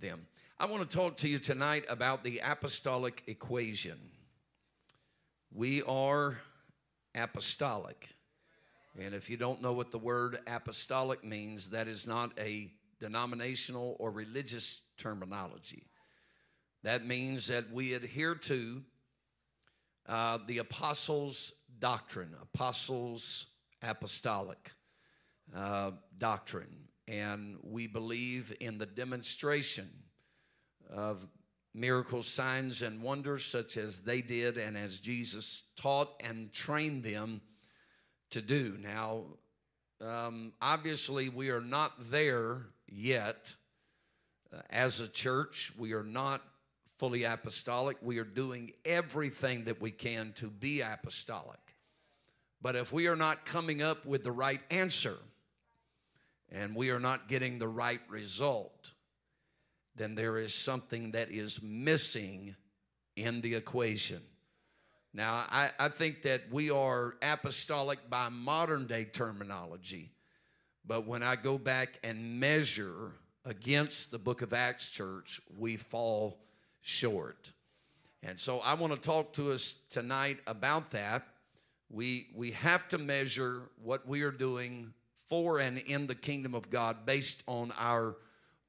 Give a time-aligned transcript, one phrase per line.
[0.00, 0.26] them.
[0.58, 3.98] I want to talk to you tonight about the apostolic equation.
[5.52, 6.38] We are
[7.14, 8.08] apostolic.
[8.98, 13.96] And if you don't know what the word apostolic means, that is not a denominational
[13.98, 15.86] or religious terminology.
[16.82, 18.82] That means that we adhere to
[20.08, 23.46] uh, the apostles' doctrine, apostles'
[23.82, 24.72] apostolic
[25.54, 26.89] uh, doctrine.
[27.10, 29.90] And we believe in the demonstration
[30.88, 31.26] of
[31.74, 37.40] miracles, signs, and wonders, such as they did and as Jesus taught and trained them
[38.30, 38.78] to do.
[38.80, 39.24] Now,
[40.00, 43.54] um, obviously, we are not there yet.
[44.52, 46.42] Uh, as a church, we are not
[46.86, 47.96] fully apostolic.
[48.02, 51.58] We are doing everything that we can to be apostolic.
[52.62, 55.16] But if we are not coming up with the right answer
[56.50, 58.92] and we are not getting the right result,
[59.96, 62.54] then there is something that is missing
[63.16, 64.20] in the equation.
[65.12, 70.12] Now, I, I think that we are apostolic by modern day terminology,
[70.86, 73.12] but when I go back and measure
[73.44, 76.38] against the book of Acts church, we fall
[76.80, 77.52] short.
[78.22, 81.26] And so I want to talk to us tonight about that.
[81.90, 84.92] We, we have to measure what we are doing
[85.30, 88.16] for and in the kingdom of God based on our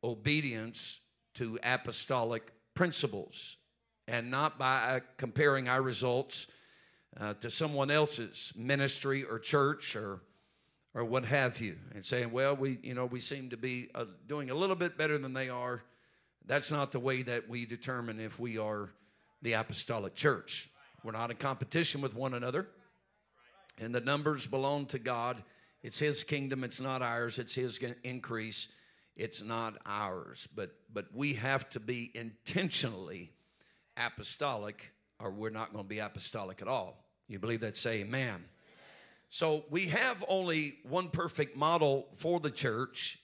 [0.03, 1.01] obedience
[1.33, 3.57] to apostolic principles
[4.07, 6.47] and not by uh, comparing our results
[7.19, 10.21] uh, to someone else's ministry or church or
[10.93, 14.05] or what have you and saying well we you know we seem to be uh,
[14.27, 15.83] doing a little bit better than they are.
[16.45, 18.89] That's not the way that we determine if we are
[19.41, 20.69] the apostolic church.
[21.03, 22.67] We're not in competition with one another
[23.79, 25.43] and the numbers belong to god
[25.83, 28.67] it's his kingdom it's not ours it's his increase
[29.15, 33.31] it's not ours but but we have to be intentionally
[33.97, 37.05] apostolic or we're not going to be apostolic at all.
[37.27, 37.77] You believe that?
[37.77, 38.43] Say amen.
[39.29, 43.19] So we have only one perfect model for the church,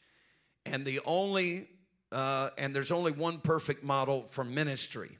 [0.66, 1.67] and the only
[2.12, 5.17] uh, and there's only one perfect model for ministry.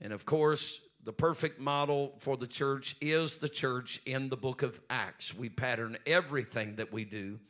[0.00, 4.62] And of course, the perfect model for the church is the church in the book
[4.62, 5.34] of Acts.
[5.34, 7.40] We pattern everything that we do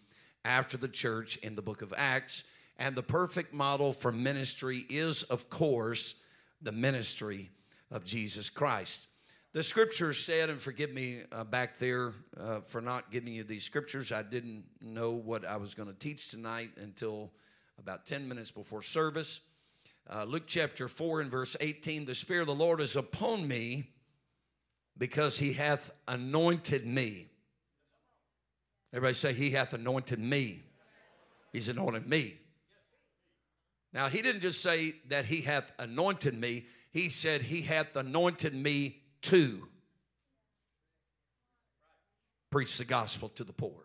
[0.44, 2.44] after the church in the book of Acts.
[2.78, 6.14] And the perfect model for ministry is, of course,
[6.62, 7.50] the ministry
[7.90, 9.06] of Jesus Christ.
[9.52, 13.64] The scripture said, and forgive me uh, back there uh, for not giving you these
[13.64, 14.10] scriptures.
[14.10, 17.30] I didn't know what I was going to teach tonight until
[17.78, 19.42] about 10 minutes before service.
[20.10, 23.90] Uh, Luke chapter 4 and verse 18 The Spirit of the Lord is upon me
[24.98, 27.28] because he hath anointed me.
[28.92, 30.62] Everybody say, He hath anointed me.
[31.52, 32.38] He's anointed me.
[33.92, 38.54] Now, he didn't just say that he hath anointed me, he said he hath anointed
[38.54, 39.68] me to
[42.50, 43.84] preach the gospel to the poor.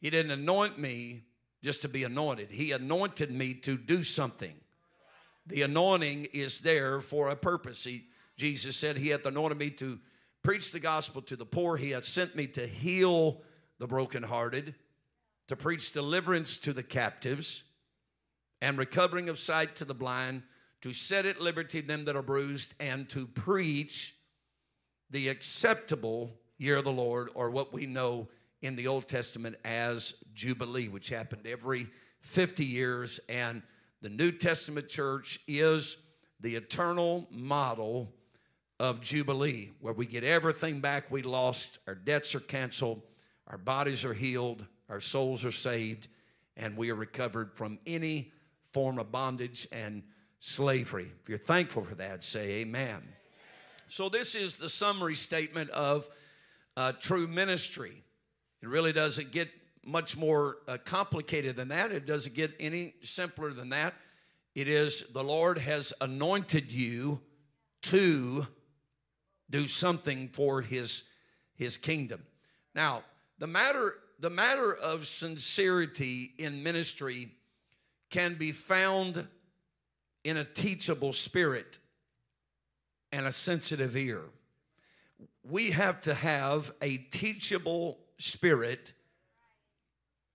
[0.00, 1.24] He didn't anoint me
[1.62, 4.54] just to be anointed, he anointed me to do something.
[5.46, 7.84] The anointing is there for a purpose.
[7.84, 8.04] He,
[8.36, 9.98] Jesus said, He hath anointed me to
[10.42, 11.76] preach the gospel to the poor.
[11.76, 13.42] He hath sent me to heal
[13.78, 14.74] the brokenhearted,
[15.48, 17.64] to preach deliverance to the captives
[18.60, 20.42] and recovering of sight to the blind,
[20.80, 24.14] to set at liberty them that are bruised, and to preach
[25.10, 28.28] the acceptable year of the Lord, or what we know
[28.62, 31.88] in the Old Testament as Jubilee, which happened every
[32.20, 33.18] 50 years.
[33.28, 33.62] And
[34.02, 35.96] the New Testament church is
[36.40, 38.12] the eternal model
[38.80, 43.00] of Jubilee, where we get everything back we lost, our debts are canceled,
[43.46, 46.08] our bodies are healed, our souls are saved,
[46.56, 48.32] and we are recovered from any
[48.72, 50.02] form of bondage and
[50.40, 51.06] slavery.
[51.22, 53.02] If you're thankful for that, say amen.
[53.86, 56.08] So, this is the summary statement of
[56.76, 58.02] uh, true ministry.
[58.62, 59.48] It really doesn't get
[59.84, 63.94] much more uh, complicated than that, it doesn't get any simpler than that.
[64.54, 67.20] It is the Lord has anointed you
[67.82, 68.46] to
[69.50, 71.04] do something for his,
[71.54, 72.22] his kingdom.
[72.74, 73.02] Now,
[73.38, 77.32] the matter, the matter of sincerity in ministry
[78.10, 79.26] can be found
[80.24, 81.78] in a teachable spirit
[83.10, 84.22] and a sensitive ear.
[85.42, 88.92] We have to have a teachable spirit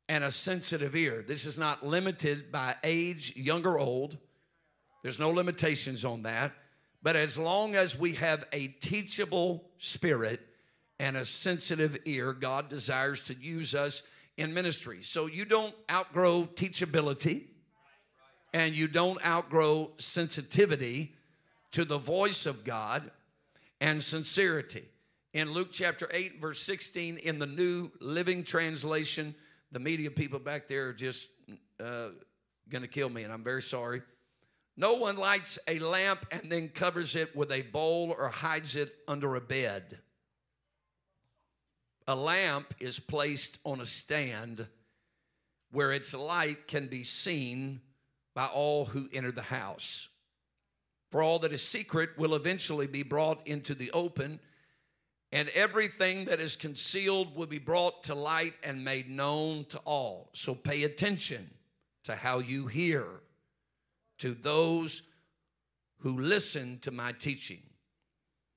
[0.09, 1.24] and a sensitive ear.
[1.27, 4.18] This is not limited by age, young or old.
[5.04, 6.54] There's no limitations on that.
[7.04, 10.42] But as long as we have a teachable spirit
[11.00, 14.04] and a sensitive ear, God desires to use us
[14.38, 15.04] in ministry.
[15.04, 17.45] So you don't outgrow teachability.
[18.54, 21.13] and you don't outgrow sensitivity
[21.71, 23.12] to the voice of God
[23.80, 24.86] and sincerity.
[25.33, 29.36] In Luke chapter 8, verse 16, in the New Living Translation,
[29.72, 31.28] the media people back there are just
[31.80, 32.10] uh,
[32.69, 34.02] going to kill me, and I'm very sorry.
[34.75, 38.94] No one lights a lamp and then covers it with a bowl or hides it
[39.08, 39.98] under a bed.
[42.08, 44.68] A lamp is placed on a stand
[45.72, 47.81] where its light can be seen
[48.36, 50.10] by all who enter the house.
[51.10, 54.40] For all that is secret will eventually be brought into the open,
[55.31, 60.29] and everything that is concealed will be brought to light and made known to all.
[60.33, 61.50] So pay attention
[62.06, 63.06] to how you hear,
[64.19, 65.03] to those
[66.00, 67.62] who listen to my teaching.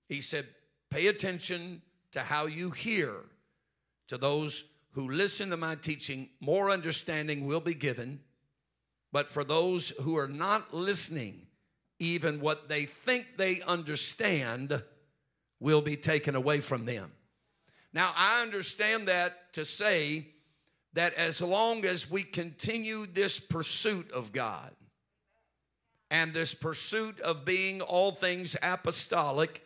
[0.08, 0.46] He said,
[0.90, 1.82] Pay attention
[2.12, 3.12] to how you hear,
[4.08, 6.28] to those who listen to my teaching.
[6.40, 8.20] More understanding will be given.
[9.12, 11.46] But for those who are not listening,
[12.00, 14.82] even what they think they understand
[15.60, 17.12] will be taken away from them.
[17.92, 20.28] Now, I understand that to say
[20.94, 24.72] that as long as we continue this pursuit of God
[26.10, 29.64] and this pursuit of being all things apostolic,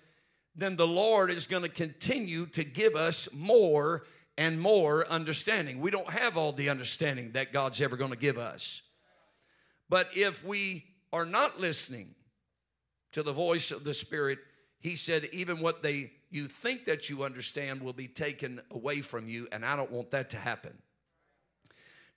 [0.54, 4.04] then the Lord is going to continue to give us more
[4.36, 5.80] and more understanding.
[5.80, 8.82] We don't have all the understanding that God's ever going to give us.
[9.88, 12.14] But if we are not listening
[13.12, 14.38] to the voice of the Spirit,
[14.84, 19.28] he said, even what they you think that you understand will be taken away from
[19.30, 20.76] you, and I don't want that to happen.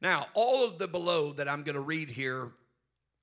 [0.01, 2.51] Now, all of the below that I'm going to read here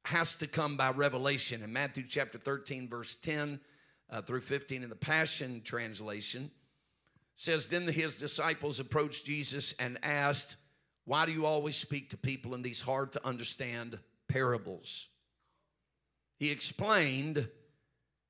[0.06, 1.62] has to come by revelation.
[1.62, 3.61] In Matthew chapter 13, verse 10
[4.08, 6.50] uh, through 15 in the Passion Translation,
[7.37, 10.56] says, Then his disciples approached Jesus and asked,
[11.05, 15.08] Why do you always speak to people in these hard to understand parables?
[16.38, 17.46] He explained,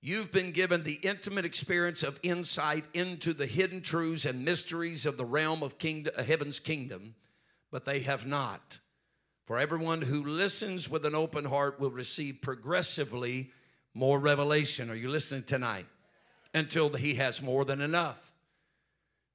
[0.06, 5.16] You've been given the intimate experience of insight into the hidden truths and mysteries of
[5.16, 7.14] the realm of kingdom, uh, heaven's kingdom
[7.70, 8.78] but they have not.
[9.46, 13.50] For everyone who listens with an open heart will receive progressively
[13.94, 14.90] more revelation.
[14.90, 15.86] Are you listening tonight?
[16.52, 18.34] Until he has more than enough.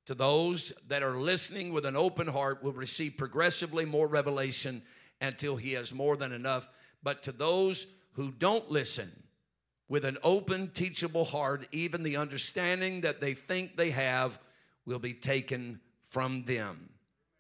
[0.06, 4.83] To those that are listening with an open heart will receive progressively more revelation
[5.19, 6.69] until he has more than enough.
[7.01, 9.12] But to those who don't listen
[9.90, 14.40] with an open, teachable heart, even the understanding that they think they have
[14.86, 16.90] will be taken from them.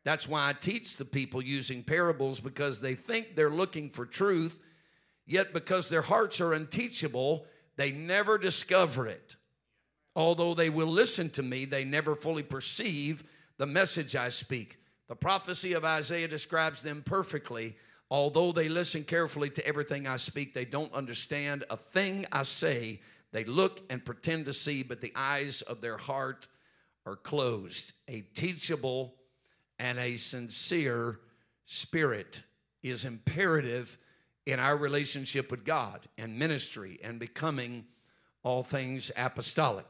[0.03, 4.59] That's why I teach the people using parables because they think they're looking for truth,
[5.25, 9.35] yet because their hearts are unteachable, they never discover it.
[10.15, 13.23] Although they will listen to me, they never fully perceive
[13.57, 14.79] the message I speak.
[15.07, 17.77] The prophecy of Isaiah describes them perfectly.
[18.11, 23.01] Although they listen carefully to everything I speak, they don't understand a thing I say.
[23.31, 26.47] They look and pretend to see, but the eyes of their heart
[27.05, 27.93] are closed.
[28.07, 29.13] A teachable
[29.77, 31.19] and a sincere
[31.65, 32.41] spirit
[32.81, 33.97] is imperative
[34.45, 37.85] in our relationship with God and ministry and becoming
[38.43, 39.85] all things apostolic.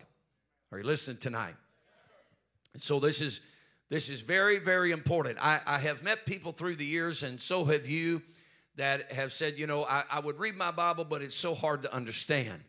[0.71, 1.55] Are you listening tonight?
[2.77, 3.39] So this is
[3.89, 5.37] this is very very important.
[5.39, 8.21] I, I have met people through the years, and so have you,
[8.79, 11.83] that have said, you know, I, I would read my Bible, but it's so hard
[11.83, 12.63] to understand.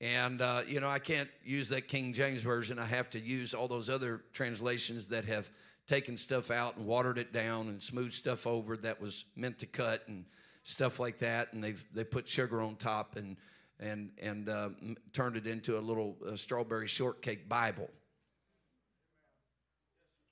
[0.00, 2.78] And, uh, you know, I can't use that King James Version.
[2.78, 5.50] I have to use all those other translations that have
[5.86, 9.66] taken stuff out and watered it down and smoothed stuff over that was meant to
[9.66, 10.24] cut and
[10.64, 11.52] stuff like that.
[11.52, 13.36] And they've they put sugar on top and
[13.78, 14.70] and and uh,
[15.12, 17.90] turned it into a little uh, strawberry shortcake Bible.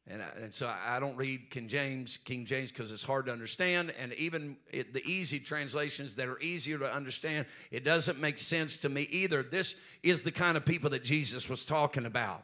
[0.06, 3.32] And, I, and so I don't read King James King James because it's hard to
[3.32, 8.38] understand, and even it, the easy translations that are easier to understand, it doesn't make
[8.38, 9.42] sense to me either.
[9.42, 12.42] This is the kind of people that Jesus was talking about.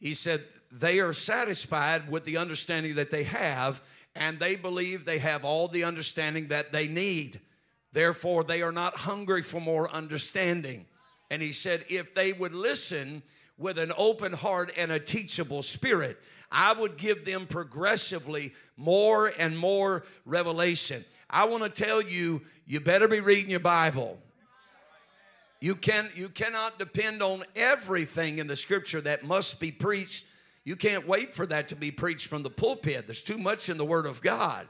[0.00, 0.42] He said
[0.72, 3.80] they are satisfied with the understanding that they have,
[4.16, 7.40] and they believe they have all the understanding that they need.
[7.92, 10.86] Therefore, they are not hungry for more understanding.
[11.30, 13.22] And he said, if they would listen
[13.56, 16.18] with an open heart and a teachable spirit,
[16.54, 21.04] I would give them progressively more and more revelation.
[21.28, 24.18] I want to tell you, you better be reading your Bible.
[25.60, 30.24] You, can, you cannot depend on everything in the scripture that must be preached
[30.64, 33.06] you can't wait for that to be preached from the pulpit.
[33.06, 34.66] There's too much in the Word of God.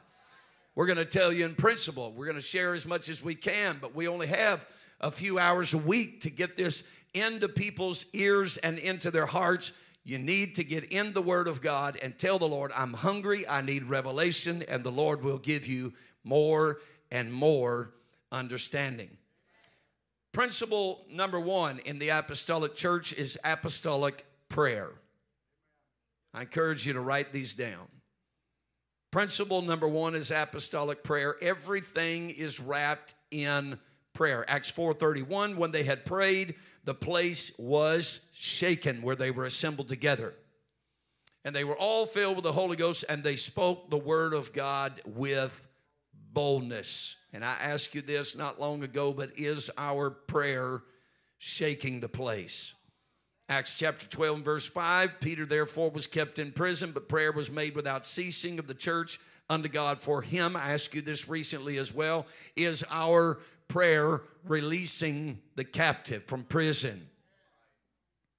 [0.75, 2.13] We're going to tell you in principle.
[2.13, 4.67] We're going to share as much as we can, but we only have
[5.01, 6.83] a few hours a week to get this
[7.15, 9.71] into people's ears and into their hearts.
[10.05, 13.49] You need to get in the Word of God and tell the Lord, I'm hungry,
[13.49, 16.81] I need revelation, and the Lord will give you more
[17.11, 17.95] and more
[18.31, 19.17] understanding.
[20.33, 24.91] Principle number one in the apostolic church is apostolic prayer.
[26.35, 27.87] I encourage you to write these down.
[29.11, 31.37] Principle number one is apostolic prayer.
[31.41, 33.79] Everything is wrapped in
[34.13, 34.45] prayer.
[34.51, 40.35] Acts 4:31, when they had prayed, the place was shaken where they were assembled together.
[41.45, 44.53] And they were all filled with the Holy Ghost, and they spoke the word of
[44.53, 45.69] God with
[46.33, 47.17] boldness.
[47.33, 50.83] And I asked you this not long ago, but is our prayer
[51.39, 52.75] shaking the place?
[53.49, 57.51] Acts chapter 12 and verse 5 Peter therefore was kept in prison, but prayer was
[57.51, 60.57] made without ceasing of the church unto God for him.
[60.57, 62.27] I asked you this recently as well.
[62.57, 63.41] Is our
[63.75, 67.09] prayer releasing the captive from prison?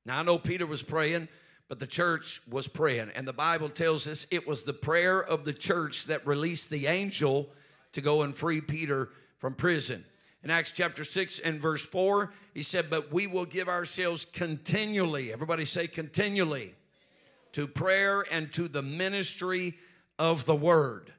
[0.05, 1.27] Now I know Peter was praying,
[1.67, 3.11] but the church was praying.
[3.15, 6.87] And the Bible tells us it was the prayer of the church that released the
[6.87, 7.49] angel
[7.91, 10.05] to go and free Peter from prison
[10.45, 15.33] in Acts chapter 6 and verse 4, he said, But we will give ourselves continually,
[15.33, 16.75] everybody say continually,
[17.53, 19.73] to prayer and to the ministry
[20.19, 21.11] of the word.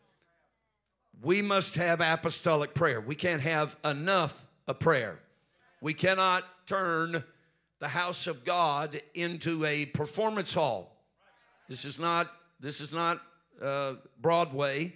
[1.23, 3.01] We must have apostolic prayer.
[3.01, 5.19] We can't have enough of prayer.
[5.81, 7.25] We cannot turn
[7.79, 10.97] the house of God into a performance hall.
[11.69, 12.31] This is not
[12.61, 13.21] this is not
[13.63, 14.95] uh, Broadway.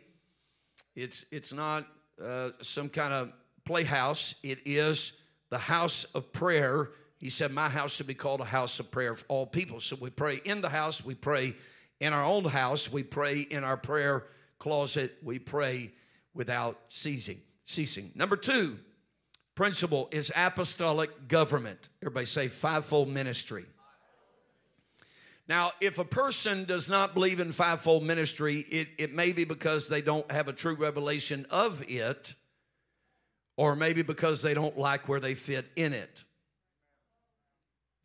[0.94, 1.86] It's it's not
[2.22, 3.32] uh, some kind of
[3.64, 4.34] playhouse.
[4.42, 5.18] It is
[5.50, 6.90] the house of prayer.
[7.18, 9.80] He said, My house should be called a house of prayer for all people.
[9.80, 11.54] So we pray in the house, we pray
[12.00, 14.26] in our own house, we pray in our prayer
[14.58, 15.92] closet, we pray
[16.34, 17.40] without ceasing.
[17.64, 18.10] Ceasing.
[18.14, 18.78] Number two
[19.54, 21.88] principle is apostolic government.
[22.02, 23.66] Everybody say fivefold ministry.
[25.48, 29.88] Now, if a person does not believe in fivefold ministry, it, it may be because
[29.88, 32.34] they don't have a true revelation of it
[33.56, 36.24] or maybe because they don't like where they fit in it.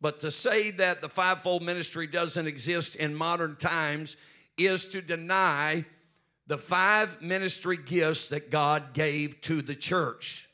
[0.00, 4.16] But to say that the fivefold ministry doesn't exist in modern times
[4.58, 5.84] is to deny
[6.46, 10.48] the five ministry gifts that God gave to the church.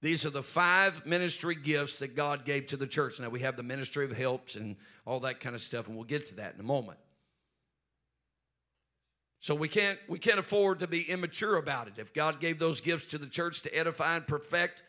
[0.00, 3.18] These are the five ministry gifts that God gave to the church.
[3.18, 6.04] Now, we have the ministry of helps and all that kind of stuff, and we'll
[6.04, 6.98] get to that in a moment.
[9.40, 11.94] So we can't we can't afford to be immature about it.
[11.96, 14.82] If God gave those gifts to the church to edify and perfect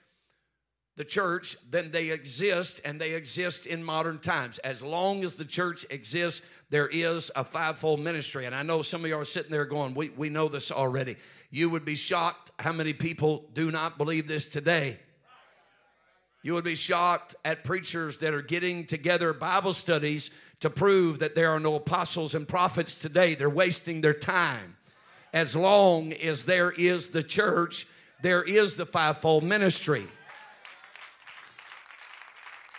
[0.99, 4.57] the church, then they exist and they exist in modern times.
[4.57, 8.45] As long as the church exists, there is a fivefold ministry.
[8.45, 11.15] And I know some of you are sitting there going, we, we know this already.
[11.51, 14.99] You would be shocked how many people do not believe this today.
[16.41, 21.33] You would be shocked at preachers that are getting together Bible studies to prove that
[21.33, 23.35] there are no apostles and prophets today.
[23.35, 24.75] They're wasting their time.
[25.33, 27.87] As long as there is the church,
[28.21, 30.05] there is the fivefold ministry.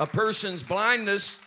[0.01, 1.39] A person's blindness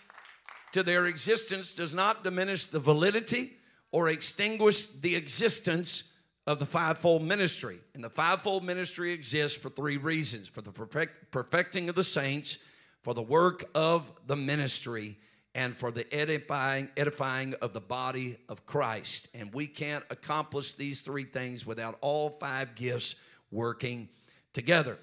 [0.73, 3.53] to their existence does not diminish the validity
[3.91, 6.03] or extinguish the existence
[6.45, 7.79] of the fivefold ministry.
[7.95, 12.59] And the fivefold ministry exists for three reasons for the perfect, perfecting of the saints,
[13.01, 15.17] for the work of the ministry,
[15.55, 19.29] and for the edifying edifying of the body of Christ.
[19.33, 23.15] And we can't accomplish these three things without all five gifts
[23.49, 24.09] working
[24.53, 24.99] together.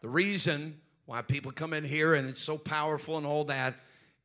[0.00, 3.74] The reason why people come in here and it's so powerful and all that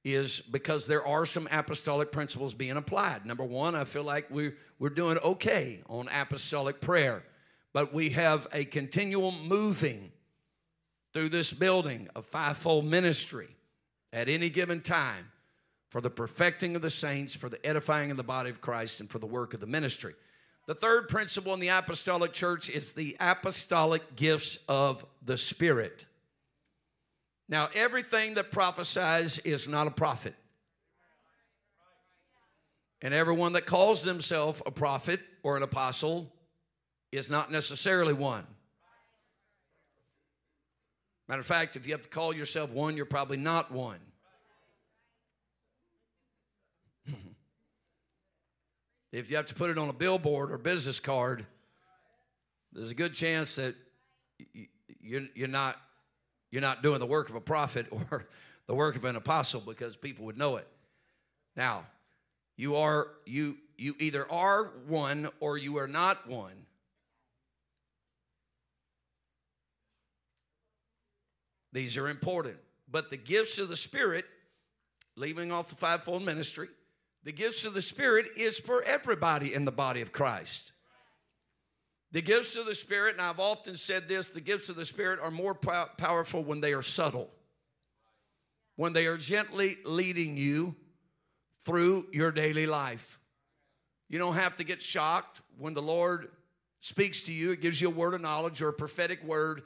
[0.03, 3.25] is because there are some apostolic principles being applied.
[3.25, 7.23] Number one, I feel like we're, we're doing okay on apostolic prayer,
[7.73, 10.11] but we have a continual moving
[11.13, 13.49] through this building of fivefold ministry
[14.13, 15.31] at any given time
[15.89, 19.09] for the perfecting of the saints, for the edifying of the body of Christ, and
[19.09, 20.13] for the work of the ministry.
[20.67, 26.05] The third principle in the apostolic church is the apostolic gifts of the Spirit.
[27.49, 30.35] Now, everything that prophesies is not a prophet.
[33.01, 36.31] And everyone that calls themselves a prophet or an apostle
[37.11, 38.45] is not necessarily one.
[41.27, 43.99] Matter of fact, if you have to call yourself one, you're probably not one.
[49.11, 51.45] if you have to put it on a billboard or business card,
[52.73, 53.75] there's a good chance that
[55.01, 55.79] you're, not,
[56.51, 58.27] you're not doing the work of a prophet or
[58.67, 60.67] the work of an apostle because people would know it.
[61.55, 61.85] Now,
[62.55, 66.65] you are you you either are one or you are not one.
[71.71, 72.57] These are important.
[72.91, 74.25] But the gifts of the Spirit,
[75.15, 76.67] leaving off the fivefold ministry,
[77.23, 80.71] the gifts of the Spirit is for everybody in the body of Christ.
[82.11, 85.19] The gifts of the Spirit, and I've often said this the gifts of the Spirit
[85.21, 87.29] are more pow- powerful when they are subtle,
[88.75, 90.75] when they are gently leading you
[91.65, 93.19] through your daily life.
[94.07, 96.29] You don't have to get shocked when the Lord
[96.79, 99.63] speaks to you, it gives you a word of knowledge or a prophetic word,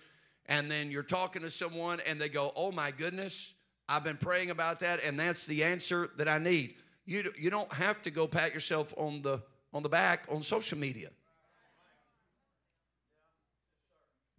[0.47, 3.53] and then you're talking to someone and they go, Oh my goodness,
[3.87, 6.75] I've been praying about that, and that's the answer that I need.
[7.05, 9.41] You, you don't have to go pat yourself on the,
[9.73, 11.09] on the back on social media.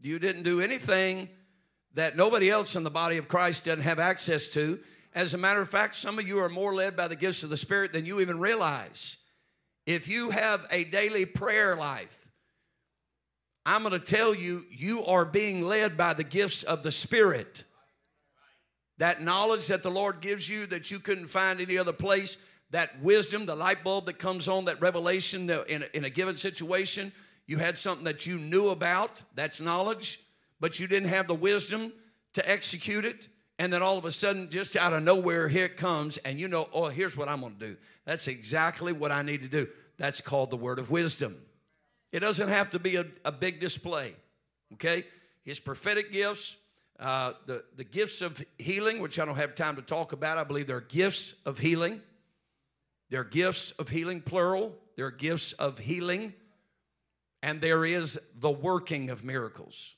[0.04, 1.30] You didn't do anything
[1.94, 4.78] that nobody else in the body of Christ doesn't have access to.
[5.14, 7.48] As a matter of fact, some of you are more led by the gifts of
[7.48, 9.16] the Spirit than you even realize.
[9.86, 12.28] If you have a daily prayer life,
[13.64, 17.64] I'm going to tell you, you are being led by the gifts of the Spirit.
[18.98, 22.36] That knowledge that the Lord gives you that you couldn't find any other place,
[22.72, 26.36] that wisdom, the light bulb that comes on, that revelation in a, in a given
[26.36, 27.10] situation,
[27.46, 30.20] you had something that you knew about, that's knowledge,
[30.60, 31.92] but you didn't have the wisdom
[32.34, 33.28] to execute it.
[33.58, 36.48] And then all of a sudden, just out of nowhere, here it comes, and you
[36.48, 37.76] know, oh, here's what I'm gonna do.
[38.04, 39.68] That's exactly what I need to do.
[39.96, 41.36] That's called the word of wisdom.
[42.10, 44.14] It doesn't have to be a, a big display,
[44.74, 45.04] okay?
[45.44, 46.56] His prophetic gifts,
[46.98, 50.38] uh, the, the gifts of healing, which I don't have time to talk about.
[50.38, 52.00] I believe they're gifts of healing.
[53.10, 54.74] They're gifts of healing, plural.
[54.96, 56.34] They're gifts of healing
[57.44, 59.96] and there is the working of miracles.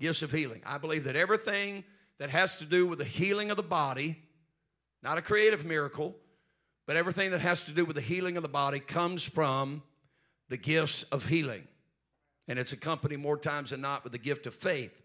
[0.00, 0.60] Gifts of healing.
[0.66, 1.84] I believe that everything
[2.18, 4.18] that has to do with the healing of the body,
[5.04, 6.16] not a creative miracle,
[6.84, 9.84] but everything that has to do with the healing of the body comes from
[10.48, 11.68] the gifts of healing.
[12.48, 15.00] And it's accompanied more times than not with the gift of faith.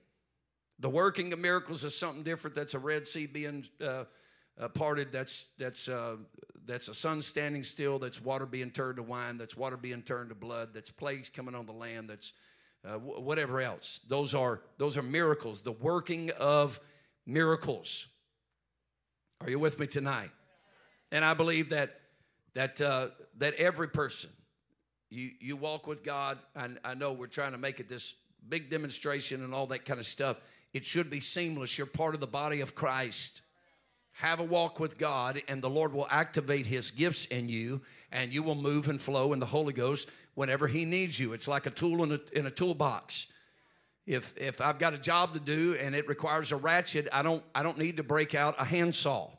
[0.80, 2.56] The working of miracles is something different.
[2.56, 4.06] That's a Red Sea being uh,
[4.60, 5.12] uh, parted.
[5.12, 6.16] That's that's uh,
[6.70, 10.30] that's a sun standing still, that's water being turned to wine, that's water being turned
[10.30, 12.34] to blood, that's plagues coming on the land, that's
[12.86, 14.02] uh, whatever else.
[14.08, 16.80] Those are those are miracles, the working of
[17.26, 18.08] miracles.
[19.42, 20.30] Are you with me tonight?
[21.12, 22.00] And I believe that
[22.54, 23.08] that uh,
[23.40, 24.30] that every person
[25.10, 26.38] you you walk with God.
[26.56, 28.14] I, I know we're trying to make it this
[28.48, 30.38] big demonstration and all that kind of stuff.
[30.72, 31.80] It should be seamless.
[31.80, 33.42] You're part of the body of Christ
[34.20, 38.34] have a walk with God, and the Lord will activate His gifts in you, and
[38.34, 41.32] you will move and flow in the Holy Ghost whenever He needs you.
[41.32, 43.28] It's like a tool in a, in a toolbox.
[44.06, 47.44] If, if I've got a job to do and it requires a ratchet, I don't,
[47.56, 49.30] I don't need to break out a handsaw.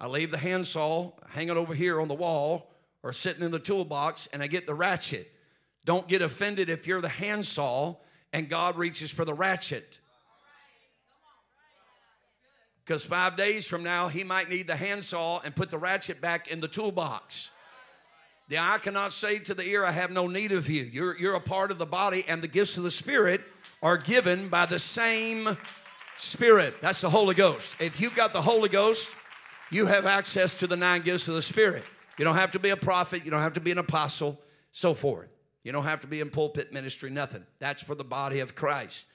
[0.00, 2.68] I leave the handsaw hanging over here on the wall
[3.04, 5.30] or sitting in the toolbox, and I get the ratchet.
[5.84, 7.96] Don't get offended if you're the handsaw
[8.32, 10.00] and God reaches for the ratchet.
[12.84, 16.48] Because five days from now, he might need the handsaw and put the ratchet back
[16.48, 17.50] in the toolbox.
[18.48, 20.82] The eye cannot say to the ear, I have no need of you.
[20.82, 23.40] You're, you're a part of the body, and the gifts of the Spirit
[23.82, 25.56] are given by the same
[26.18, 26.74] Spirit.
[26.80, 27.76] That's the Holy Ghost.
[27.78, 29.10] If you've got the Holy Ghost,
[29.70, 31.84] you have access to the nine gifts of the Spirit.
[32.18, 34.38] You don't have to be a prophet, you don't have to be an apostle,
[34.72, 35.28] so forth.
[35.64, 37.46] You don't have to be in pulpit ministry, nothing.
[37.58, 39.06] That's for the body of Christ.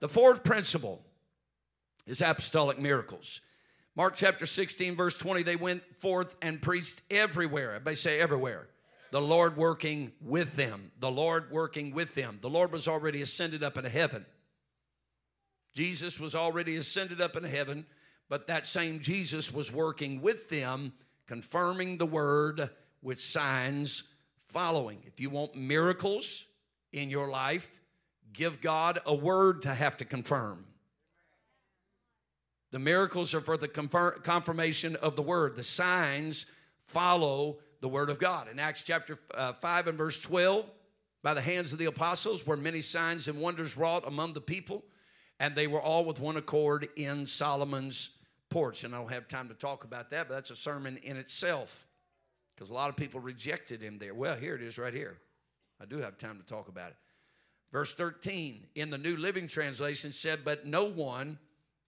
[0.00, 1.02] The fourth principle
[2.06, 3.40] is apostolic miracles.
[3.96, 7.70] Mark chapter 16, verse 20, they went forth and preached everywhere.
[7.70, 8.68] Everybody say everywhere.
[9.10, 10.92] The Lord working with them.
[11.00, 12.38] The Lord working with them.
[12.40, 14.24] The Lord was already ascended up into heaven.
[15.72, 17.86] Jesus was already ascended up into heaven,
[18.28, 20.92] but that same Jesus was working with them,
[21.26, 22.70] confirming the word
[23.02, 24.04] with signs
[24.46, 25.02] following.
[25.06, 26.46] If you want miracles
[26.92, 27.80] in your life,
[28.32, 30.64] give God a word to have to confirm.
[32.70, 35.56] The miracles are for the confirmation of the word.
[35.56, 36.46] The signs
[36.82, 38.48] follow the word of God.
[38.48, 40.70] In Acts chapter uh, 5 and verse 12,
[41.22, 44.84] by the hands of the apostles were many signs and wonders wrought among the people,
[45.38, 48.10] and they were all with one accord in Solomon's
[48.50, 48.84] porch.
[48.84, 51.86] And I don't have time to talk about that, but that's a sermon in itself
[52.54, 54.14] because a lot of people rejected him there.
[54.14, 55.18] Well, here it is right here.
[55.80, 56.96] I do have time to talk about it.
[57.72, 61.38] Verse 13 in the New Living Translation said, But no one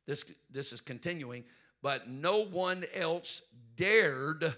[0.06, 1.44] this, this is continuing,
[1.82, 3.42] but no one else
[3.76, 4.54] dared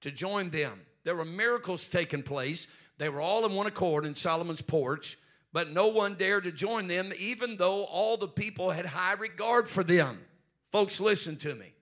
[0.00, 0.80] to join them.
[1.04, 2.68] There were miracles taking place.
[2.98, 5.18] They were all in one accord in Solomon's porch,
[5.52, 9.68] but no one dared to join them, even though all the people had high regard
[9.68, 10.20] for them.
[10.70, 11.72] Folks, listen to me.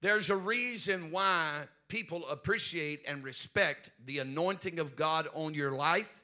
[0.00, 6.22] There's a reason why people appreciate and respect the anointing of God on your life,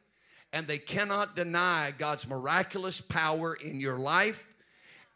[0.53, 4.55] and they cannot deny God's miraculous power in your life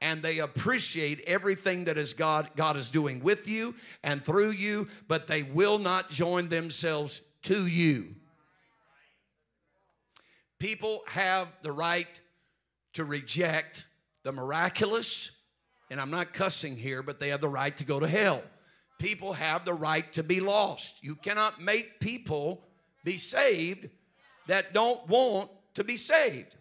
[0.00, 4.88] and they appreciate everything that is God, God is doing with you and through you,
[5.08, 8.14] but they will not join themselves to you.
[10.58, 12.20] People have the right
[12.94, 13.84] to reject
[14.22, 15.30] the miraculous,
[15.90, 18.42] and I'm not cussing here, but they have the right to go to hell.
[18.98, 21.02] People have the right to be lost.
[21.02, 22.62] You cannot make people
[23.04, 23.88] be saved
[24.46, 26.54] that don't want to be saved.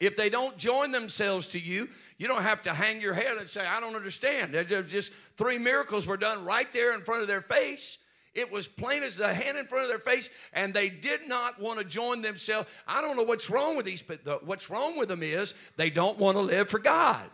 [0.00, 1.88] If they don't join themselves to you,
[2.18, 4.52] you don't have to hang your head and say, I don't understand.
[4.88, 7.98] Just three miracles were done right there in front of their face.
[8.34, 11.60] It was plain as the hand in front of their face, and they did not
[11.60, 12.68] want to join themselves.
[12.86, 16.18] I don't know what's wrong with these, but what's wrong with them is they don't
[16.18, 17.28] want to live for God.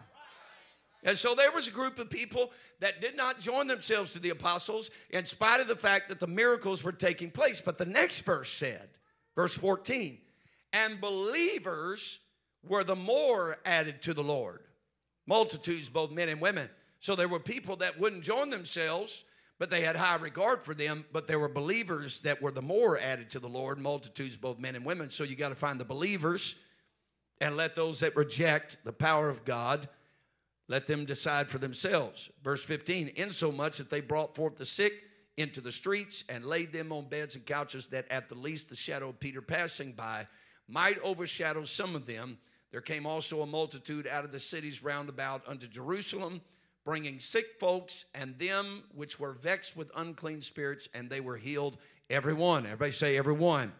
[1.03, 4.31] And so there was a group of people that did not join themselves to the
[4.31, 7.61] apostles in spite of the fact that the miracles were taking place.
[7.61, 8.88] But the next verse said,
[9.35, 10.16] verse 14,
[10.73, 12.20] and believers
[12.66, 14.61] were the more added to the Lord.
[15.27, 16.69] Multitudes, both men and women.
[17.01, 19.25] So there were people that wouldn't join themselves,
[19.59, 21.05] but they had high regard for them.
[21.13, 24.75] But there were believers that were the more added to the Lord, multitudes, both men
[24.75, 25.11] and women.
[25.11, 26.57] So you got to find the believers
[27.41, 29.89] and let those that reject the power of God
[30.69, 32.31] let them decide for themselves.
[32.43, 34.95] Verse 15, insomuch that they brought forth the sick
[35.37, 38.77] into the streets and laid them on beds and couches, that at the least the
[38.77, 40.27] shadow of Peter passing by
[40.69, 42.39] might overshadow some of them.
[42.75, 46.41] There came also a multitude out of the cities round about unto Jerusalem,
[46.85, 51.79] bringing sick folks and them which were vexed with unclean spirits, and they were healed,
[52.11, 52.67] everyone.
[52.67, 53.73] Everybody say, everyone.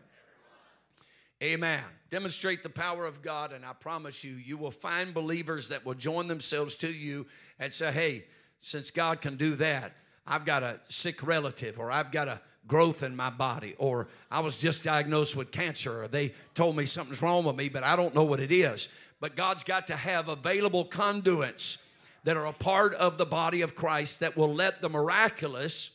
[1.43, 1.83] Amen.
[2.09, 5.95] Demonstrate the power of God, and I promise you, you will find believers that will
[5.95, 7.27] join themselves to you
[7.59, 8.27] and say, Hey,
[8.61, 9.91] since God can do that,
[10.25, 14.40] I've got a sick relative, or I've got a growth in my body, or I
[14.40, 17.96] was just diagnosed with cancer, or they told me something's wrong with me, but I
[17.96, 18.88] don't know what it is.
[19.20, 21.79] But God's got to have available conduits
[22.24, 25.90] that are a part of the body of Christ that will let the miraculous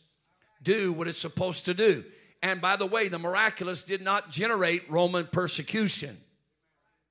[0.61, 2.03] do what it's supposed to do.
[2.41, 6.17] And by the way, the miraculous did not generate Roman persecution,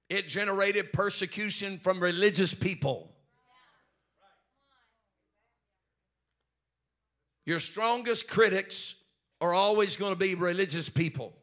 [0.09, 3.13] it generated persecution from religious people.
[7.45, 8.95] Your strongest critics
[9.41, 11.35] are always going to be religious people.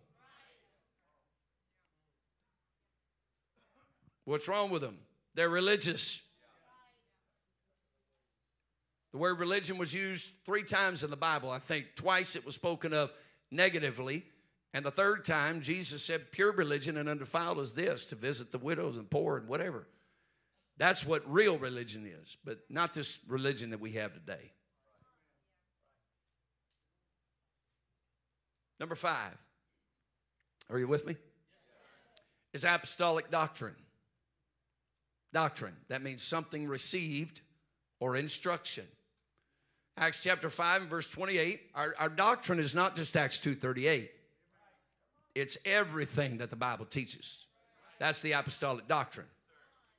[4.26, 4.98] What's wrong with them?
[5.36, 6.22] They're religious.
[9.12, 11.50] The word religion was used three times in the Bible.
[11.50, 13.14] I think twice it was spoken of
[13.52, 14.26] negatively.
[14.74, 18.58] And the third time, Jesus said, Pure religion and undefiled is this to visit the
[18.58, 19.88] widows and poor and whatever.
[20.78, 24.52] That's what real religion is, but not this religion that we have today.
[28.80, 29.38] Number five,
[30.70, 31.16] are you with me?
[32.54, 33.76] Is apostolic doctrine.
[35.34, 37.42] Doctrine, that means something received
[38.00, 38.86] or instruction.
[39.98, 44.10] Acts chapter 5 and verse 28, our, our doctrine is not just Acts 2.38.
[45.36, 47.46] It's everything that the Bible teaches.
[48.00, 49.28] That's the apostolic doctrine.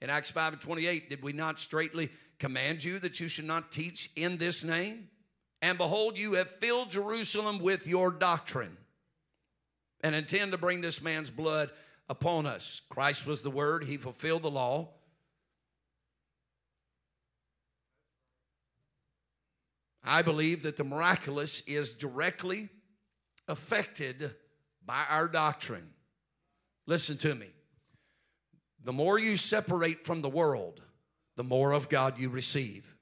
[0.01, 3.73] In Acts 5 and 28, did we not straightly command you that you should not
[3.73, 5.09] teach in this name?
[5.63, 8.77] And behold, you have filled Jerusalem with your doctrine
[10.03, 11.71] and intend to bring this man's blood
[12.09, 12.83] upon us.
[12.89, 14.91] Christ was the word, he fulfilled the law.
[20.05, 22.69] I believe that the miraculous is directly
[23.49, 24.35] affected
[24.85, 25.89] by our doctrine.
[26.87, 27.49] Listen to me.
[28.85, 30.81] The more you separate from the world,
[31.35, 32.96] the more of God you receive.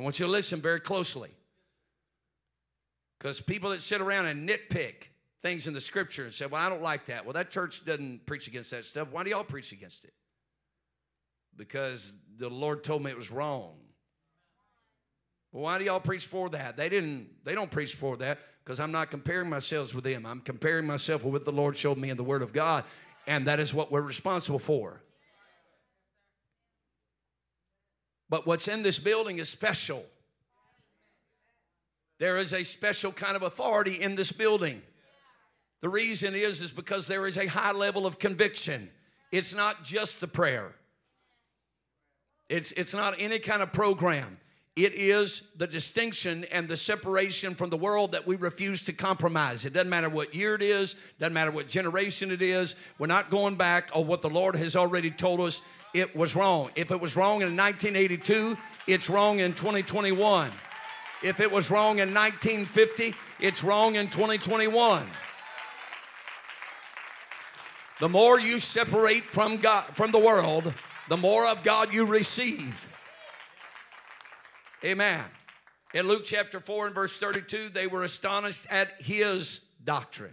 [0.00, 1.28] I want you to listen very closely.
[3.18, 4.94] Because people that sit around and nitpick
[5.42, 7.26] things in the scripture and say, Well, I don't like that.
[7.26, 9.08] Well, that church doesn't preach against that stuff.
[9.10, 10.14] Why do y'all preach against it?
[11.54, 13.74] Because the Lord told me it was wrong.
[15.52, 16.78] Well, why do y'all preach for that?
[16.78, 20.24] They didn't, they don't preach for that because I'm not comparing myself with them.
[20.24, 22.84] I'm comparing myself with what the Lord showed me in the Word of God,
[23.26, 25.02] and that is what we're responsible for.
[28.30, 30.06] But what's in this building is special.
[32.18, 34.80] There is a special kind of authority in this building.
[35.80, 38.90] The reason is is because there is a high level of conviction.
[39.32, 40.72] It's not just the prayer.
[42.48, 44.38] It's it's not any kind of program.
[44.76, 49.64] It is the distinction and the separation from the world that we refuse to compromise.
[49.64, 52.76] It doesn't matter what year it is, doesn't matter what generation it is.
[52.98, 55.62] We're not going back on what the Lord has already told us
[55.94, 56.70] it was wrong.
[56.76, 60.50] If it was wrong in 1982, it's wrong in 2021.
[61.22, 65.06] If it was wrong in 1950, it's wrong in 2021.
[68.00, 70.72] The more you separate from God from the world,
[71.10, 72.88] the more of God you receive.
[74.84, 75.24] Amen.
[75.92, 80.32] In Luke chapter 4 and verse 32, they were astonished at his doctrine,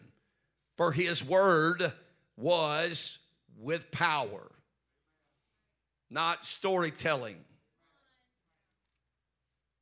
[0.77, 1.91] for his word
[2.37, 3.19] was
[3.57, 4.51] with power,
[6.09, 7.37] not storytelling,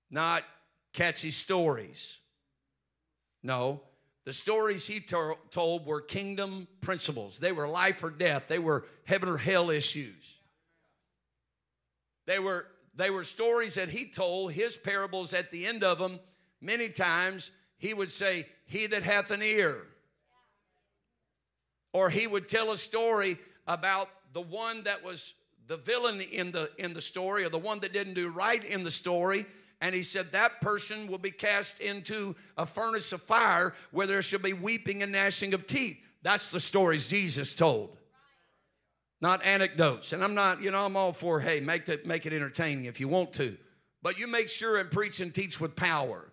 [0.09, 0.43] not
[0.93, 2.19] catchy stories.
[3.43, 3.81] No,
[4.25, 7.37] the stories he to- told were kingdom principles.
[7.37, 10.37] They were life or death, they were heaven or hell issues.
[12.25, 16.19] They were, they were stories that he told, his parables at the end of them,
[16.59, 19.83] many times he would say, He that hath an ear.
[21.93, 25.35] Or he would tell a story about the one that was
[25.67, 28.83] the villain in the in the story or the one that didn't do right in
[28.83, 29.45] the story
[29.81, 34.21] and he said that person will be cast into a furnace of fire where there
[34.21, 35.97] shall be weeping and gnashing of teeth.
[36.21, 37.97] That's the stories jesus told
[39.21, 40.13] not anecdotes.
[40.13, 42.99] And i'm not you know i'm all for hey make it make it entertaining if
[42.99, 43.57] you want to.
[44.01, 46.31] But you make sure and preach and teach with power.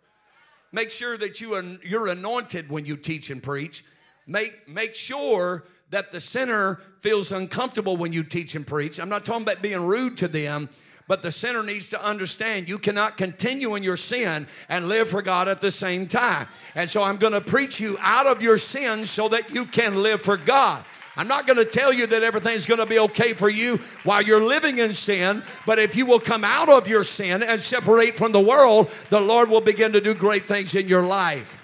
[0.72, 3.84] Make sure that you are you're anointed when you teach and preach.
[4.26, 8.98] Make make sure that the sinner feels uncomfortable when you teach and preach.
[8.98, 10.70] I'm not talking about being rude to them,
[11.06, 15.20] but the sinner needs to understand you cannot continue in your sin and live for
[15.20, 16.48] God at the same time.
[16.74, 20.02] And so I'm going to preach you out of your sin so that you can
[20.02, 20.82] live for God.
[21.14, 24.22] I'm not going to tell you that everything's going to be okay for you while
[24.22, 28.16] you're living in sin, but if you will come out of your sin and separate
[28.16, 31.62] from the world, the Lord will begin to do great things in your life.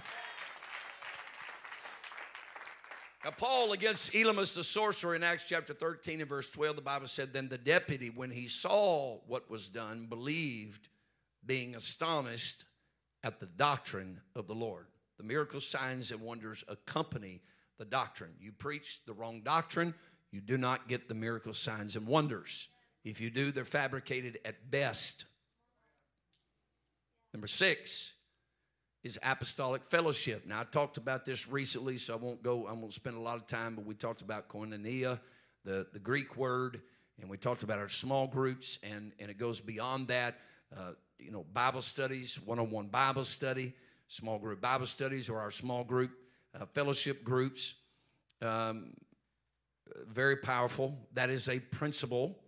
[3.25, 7.07] Now, Paul against Elymas the sorcerer in Acts chapter 13 and verse 12, the Bible
[7.07, 10.89] said, Then the deputy, when he saw what was done, believed,
[11.47, 12.65] being astonished
[13.23, 14.87] at the doctrine of the Lord.
[15.19, 17.41] The miracles, signs, and wonders accompany
[17.79, 18.33] the doctrine.
[18.41, 19.95] You preach the wrong doctrine,
[20.33, 22.67] you do not get the miracle signs, and wonders.
[23.05, 25.27] If you do, they're fabricated at best.
[27.33, 28.15] Number six,
[29.05, 30.47] is apostolic fellowship.
[30.47, 33.37] Now, I talked about this recently, so I won't go, I won't spend a lot
[33.37, 35.21] of time, but we talked about koinonia,
[35.65, 36.81] the, the Greek word,
[37.21, 40.37] and we talked about our small groups, and, and it goes beyond that.
[40.77, 43.73] Uh, you know, Bible studies, one on one Bible study,
[44.09, 46.11] small group Bible studies, or our small group
[46.59, 47.75] uh, fellowship groups.
[48.43, 48.93] Um,
[50.07, 50.97] very powerful.
[51.15, 52.39] That is a principle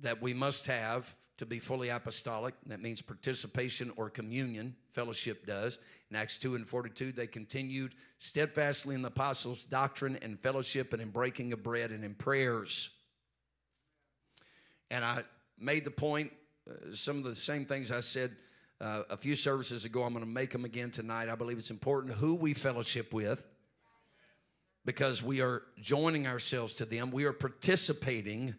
[0.00, 2.54] that we must have to be fully apostolic.
[2.66, 4.74] That means participation or communion.
[4.92, 5.78] Fellowship does.
[6.10, 11.00] In Acts 2 and 42, they continued steadfastly in the apostles' doctrine and fellowship and
[11.00, 12.90] in breaking of bread and in prayers.
[14.90, 15.22] And I
[15.58, 16.32] made the point,
[16.68, 18.32] uh, some of the same things I said
[18.80, 20.02] uh, a few services ago.
[20.02, 21.28] I'm going to make them again tonight.
[21.28, 23.44] I believe it's important who we fellowship with
[24.84, 28.54] because we are joining ourselves to them, we are participating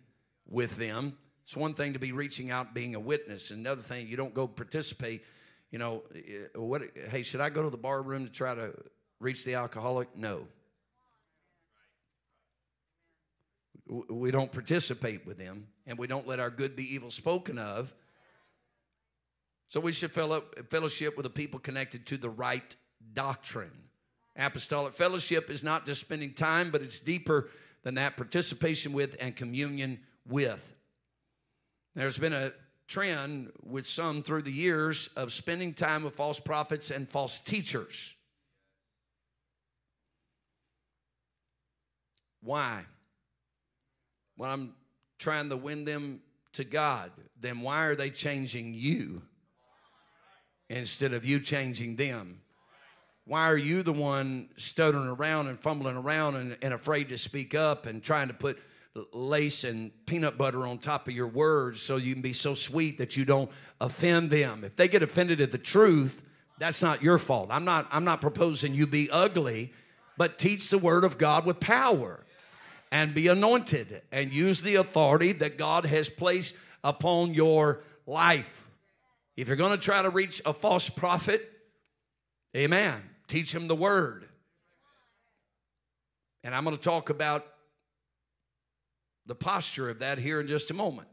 [0.48, 1.18] with them
[1.50, 3.50] it's one thing to be reaching out, being a witness.
[3.50, 5.26] Another thing, you don't go participate.
[5.72, 6.84] You know, eh, what?
[7.10, 8.72] Hey, should I go to the bar room to try to
[9.20, 10.16] reach the alcoholic?
[10.16, 10.46] No.
[13.88, 17.96] We don't participate with them, and we don't let our good be evil spoken of.
[19.70, 22.76] So we should fellowship with the people connected to the right
[23.14, 23.90] doctrine.
[24.36, 27.50] Apostolic fellowship is not just spending time, but it's deeper
[27.82, 30.76] than that participation with and communion with.
[32.00, 32.54] There's been a
[32.88, 38.16] trend with some through the years of spending time with false prophets and false teachers.
[42.42, 42.86] Why?
[44.38, 44.76] When I'm
[45.18, 46.22] trying to win them
[46.54, 49.22] to God, then why are they changing you
[50.70, 52.40] instead of you changing them?
[53.26, 57.54] Why are you the one stuttering around and fumbling around and, and afraid to speak
[57.54, 58.58] up and trying to put
[59.14, 62.98] lace and peanut butter on top of your words so you can be so sweet
[62.98, 63.50] that you don't
[63.80, 64.64] offend them.
[64.64, 66.24] If they get offended at the truth,
[66.58, 67.50] that's not your fault.
[67.52, 69.74] I'm not I'm not proposing you be ugly,
[70.18, 72.26] but teach the word of God with power
[72.92, 78.70] and be anointed and use the authority that God has placed upon your life.
[79.38, 81.50] If you're going to try to reach a false prophet,
[82.58, 84.26] amen, teach him the word.
[86.44, 87.46] And I'm going to talk about
[89.30, 91.08] the posture of that here in just a moment.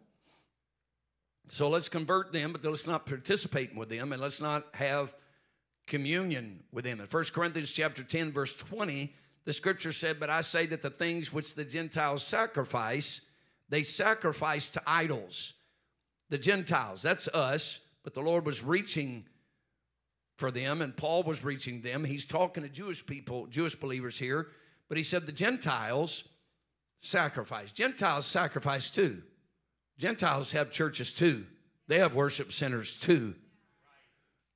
[1.48, 5.14] So let's convert them, but let's not participate with them and let's not have
[5.87, 6.98] communion with them.
[6.98, 9.12] In 1 Corinthians chapter 10, verse 20,
[9.44, 13.20] the scripture said, But I say that the things which the Gentiles sacrifice,
[13.68, 15.52] they sacrifice to idols.
[16.31, 19.26] The Gentiles, that's us, but the Lord was reaching
[20.38, 22.02] for them, and Paul was reaching them.
[22.02, 24.48] He's talking to Jewish people, Jewish believers here,
[24.88, 26.29] but he said the Gentiles
[27.00, 27.72] sacrifice.
[27.72, 29.22] Gentiles sacrifice too.
[29.98, 31.46] Gentiles have churches too.
[31.88, 33.35] They have worship centers too.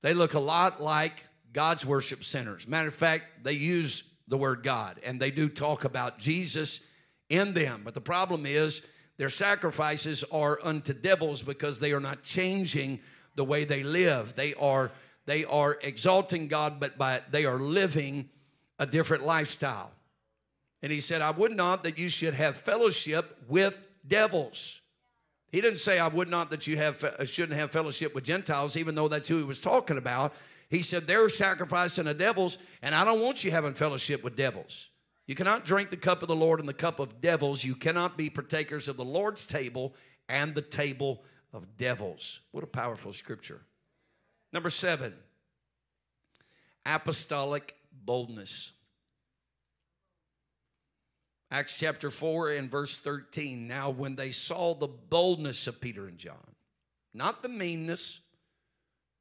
[0.02, 2.66] They look a lot like God's worship centers.
[2.66, 6.82] Matter of fact, they use the word God, and they do talk about Jesus
[7.28, 7.82] in them.
[7.84, 13.00] But the problem is their sacrifices are unto devils because they are not changing
[13.34, 14.34] the way they live.
[14.34, 14.92] They are
[15.26, 18.30] they are exalting God, but by they are living
[18.78, 19.92] a different lifestyle.
[20.82, 24.80] And he said, I would not that you should have fellowship with devils.
[25.52, 28.76] He didn't say, I would not that you have, uh, shouldn't have fellowship with Gentiles,
[28.76, 30.32] even though that's who he was talking about.
[30.68, 34.90] He said, They're sacrificing the devils, and I don't want you having fellowship with devils.
[35.26, 37.64] You cannot drink the cup of the Lord and the cup of devils.
[37.64, 39.94] You cannot be partakers of the Lord's table
[40.28, 42.40] and the table of devils.
[42.52, 43.60] What a powerful scripture.
[44.52, 45.14] Number seven,
[46.86, 48.72] apostolic boldness.
[51.50, 53.66] Acts chapter 4 and verse 13.
[53.66, 56.54] Now, when they saw the boldness of Peter and John,
[57.12, 58.20] not the meanness,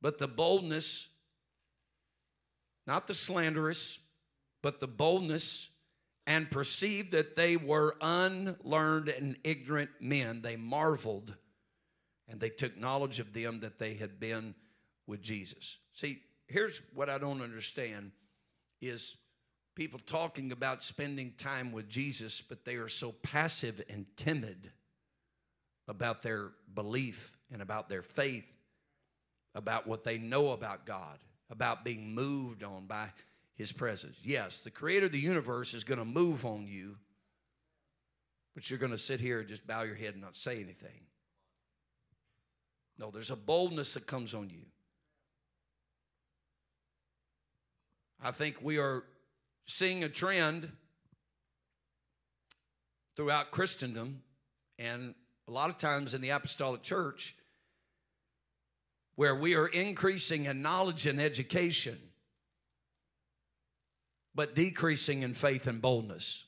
[0.01, 1.09] but the boldness,
[2.85, 3.99] not the slanderous,
[4.61, 5.69] but the boldness,
[6.27, 11.35] and perceived that they were unlearned and ignorant men, they marveled
[12.27, 14.53] and they took knowledge of them that they had been
[15.07, 15.79] with Jesus.
[15.93, 18.11] See, here's what I don't understand
[18.81, 19.17] is
[19.79, 24.69] people talking about spending time with Jesus, but they are so passive and timid
[25.87, 28.43] about their belief and about their faith,
[29.55, 31.17] about what they know about God,
[31.49, 33.05] about being moved on by
[33.55, 34.17] His presence.
[34.21, 36.97] Yes, the creator of the universe is going to move on you,
[38.55, 41.05] but you're going to sit here and just bow your head and not say anything.
[42.97, 44.65] No, there's a boldness that comes on you.
[48.21, 49.05] I think we are
[49.69, 50.71] seeing a trend
[53.15, 54.23] throughout Christendom
[54.79, 55.13] and
[55.47, 57.35] a lot of times in the apostolic church
[59.15, 61.99] where we are increasing in knowledge and education
[64.33, 66.45] but decreasing in faith and boldness.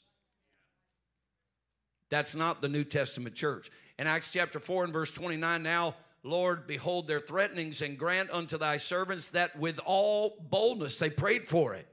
[2.10, 3.69] That's not the New Testament church.
[3.99, 8.57] In Acts chapter 4 and verse 29, now, Lord, behold their threatenings and grant unto
[8.57, 11.88] thy servants that with all boldness they prayed for it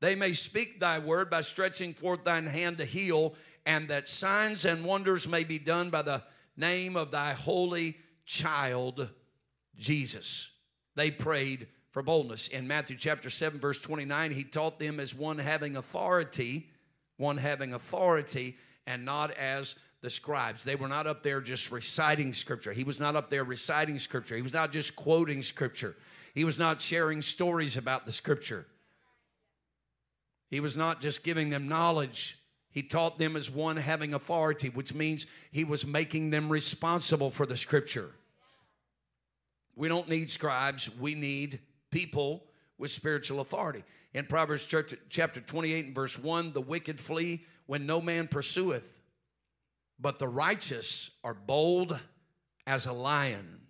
[0.00, 3.34] they may speak thy word by stretching forth thine hand to heal,
[3.66, 6.22] and that signs and wonders may be done by the
[6.56, 9.08] name of thy holy child,
[9.76, 10.50] Jesus.
[10.94, 12.48] They prayed for boldness.
[12.48, 16.68] In Matthew chapter 7, verse 29, he taught them as one having authority,
[17.16, 18.56] one having authority,
[18.86, 20.62] and not as the scribes.
[20.62, 22.72] They were not up there just reciting scripture.
[22.72, 24.36] He was not up there reciting scripture.
[24.36, 25.96] He was not just quoting scripture.
[26.34, 28.66] He was not sharing stories about the scripture.
[30.50, 32.38] He was not just giving them knowledge,
[32.70, 37.46] he taught them as one having authority, which means he was making them responsible for
[37.46, 38.10] the scripture.
[39.74, 42.44] We don't need scribes, we need people
[42.78, 43.84] with spiritual authority.
[44.14, 44.66] In Proverbs
[45.08, 49.00] chapter 28 and verse 1, the wicked flee when no man pursueth,
[50.00, 51.98] but the righteous are bold
[52.66, 53.60] as a lion.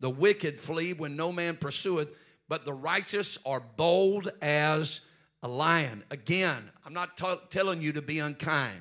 [0.00, 2.16] The wicked flee when no man pursueth,
[2.48, 5.00] but the righteous are bold as
[5.44, 6.02] a lion.
[6.10, 8.80] Again, I'm not t- telling you to be unkind.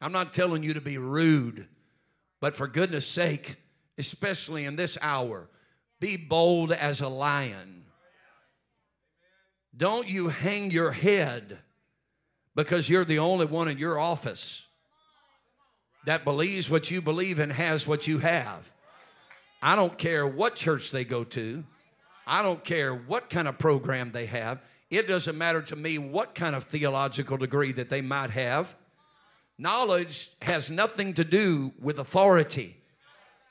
[0.00, 1.68] I'm not telling you to be rude.
[2.40, 3.54] But for goodness sake,
[3.96, 5.48] especially in this hour,
[6.00, 7.84] be bold as a lion.
[9.74, 11.58] Don't you hang your head
[12.56, 14.66] because you're the only one in your office
[16.04, 18.72] that believes what you believe and has what you have.
[19.62, 21.62] I don't care what church they go to.
[22.26, 24.60] I don't care what kind of program they have.
[24.92, 28.76] It doesn't matter to me what kind of theological degree that they might have.
[29.56, 32.76] Knowledge has nothing to do with authority.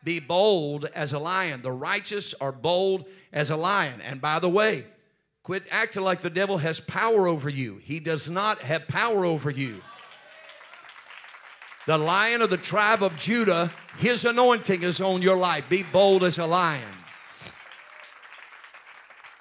[0.03, 1.63] Be bold as a lion.
[1.63, 4.01] The righteous are bold as a lion.
[4.01, 4.85] And by the way,
[5.41, 7.77] quit acting like the devil has power over you.
[7.77, 9.81] He does not have power over you.
[11.87, 15.67] The lion of the tribe of Judah, his anointing is on your life.
[15.69, 16.93] Be bold as a lion.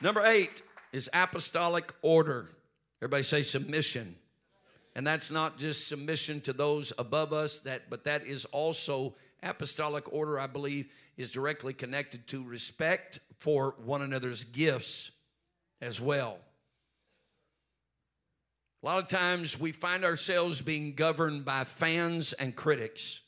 [0.01, 2.51] Number eight, is apostolic order.
[3.01, 4.17] Everybody say submission.
[4.95, 10.13] And that's not just submission to those above us, that, but that is also apostolic
[10.13, 15.13] order, I believe, is directly connected to respect for one another's gifts
[15.81, 16.39] as well.
[18.83, 23.21] A lot of times we find ourselves being governed by fans and critics.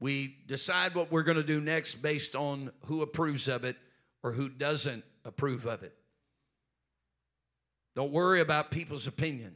[0.00, 3.76] We decide what we're going to do next based on who approves of it
[4.22, 5.94] or who doesn't approve of it.
[7.94, 9.54] Don't worry about people's opinion.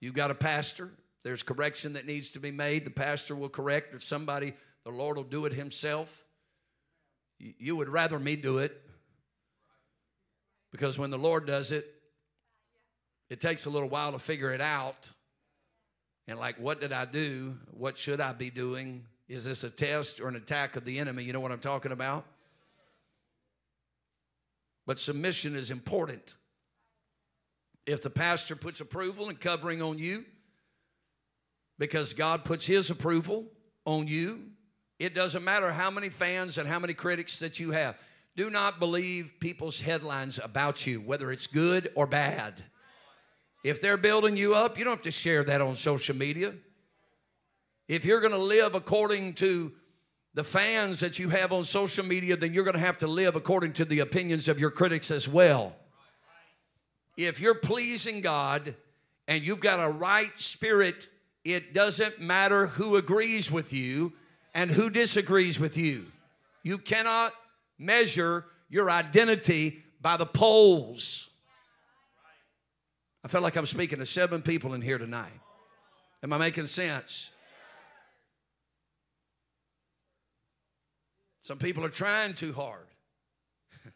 [0.00, 0.90] You've got a pastor,
[1.24, 2.84] there's correction that needs to be made.
[2.84, 6.24] The pastor will correct, or somebody, the Lord will do it himself.
[7.38, 8.80] You would rather me do it
[10.72, 11.86] because when the Lord does it,
[13.30, 15.10] it takes a little while to figure it out.
[16.26, 17.56] And like, what did I do?
[17.70, 19.04] What should I be doing?
[19.28, 21.24] Is this a test or an attack of the enemy?
[21.24, 22.24] You know what I'm talking about?
[24.86, 26.34] But submission is important.
[27.88, 30.26] If the pastor puts approval and covering on you,
[31.78, 33.46] because God puts his approval
[33.86, 34.50] on you,
[34.98, 37.96] it doesn't matter how many fans and how many critics that you have.
[38.36, 42.62] Do not believe people's headlines about you, whether it's good or bad.
[43.64, 46.52] If they're building you up, you don't have to share that on social media.
[47.88, 49.72] If you're going to live according to
[50.34, 53.34] the fans that you have on social media, then you're going to have to live
[53.34, 55.74] according to the opinions of your critics as well.
[57.18, 58.76] If you're pleasing God
[59.26, 61.08] and you've got a right spirit,
[61.44, 64.12] it doesn't matter who agrees with you
[64.54, 66.06] and who disagrees with you.
[66.62, 67.32] You cannot
[67.76, 71.28] measure your identity by the polls.
[73.24, 75.40] I felt like I'm speaking to seven people in here tonight.
[76.22, 77.32] Am I making sense?
[81.42, 82.86] Some people are trying too hard.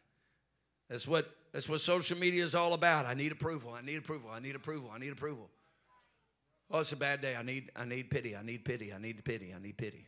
[0.91, 3.07] that's what that's what social media is all about.
[3.07, 3.75] I need approval.
[3.75, 4.31] I need approval.
[4.33, 4.91] I need approval.
[4.95, 5.51] I need approval.
[6.71, 7.37] Oh, it's a bad day.
[7.37, 8.35] I need I need pity.
[8.35, 8.93] I need pity.
[8.93, 9.53] I need pity.
[9.55, 10.07] I need pity.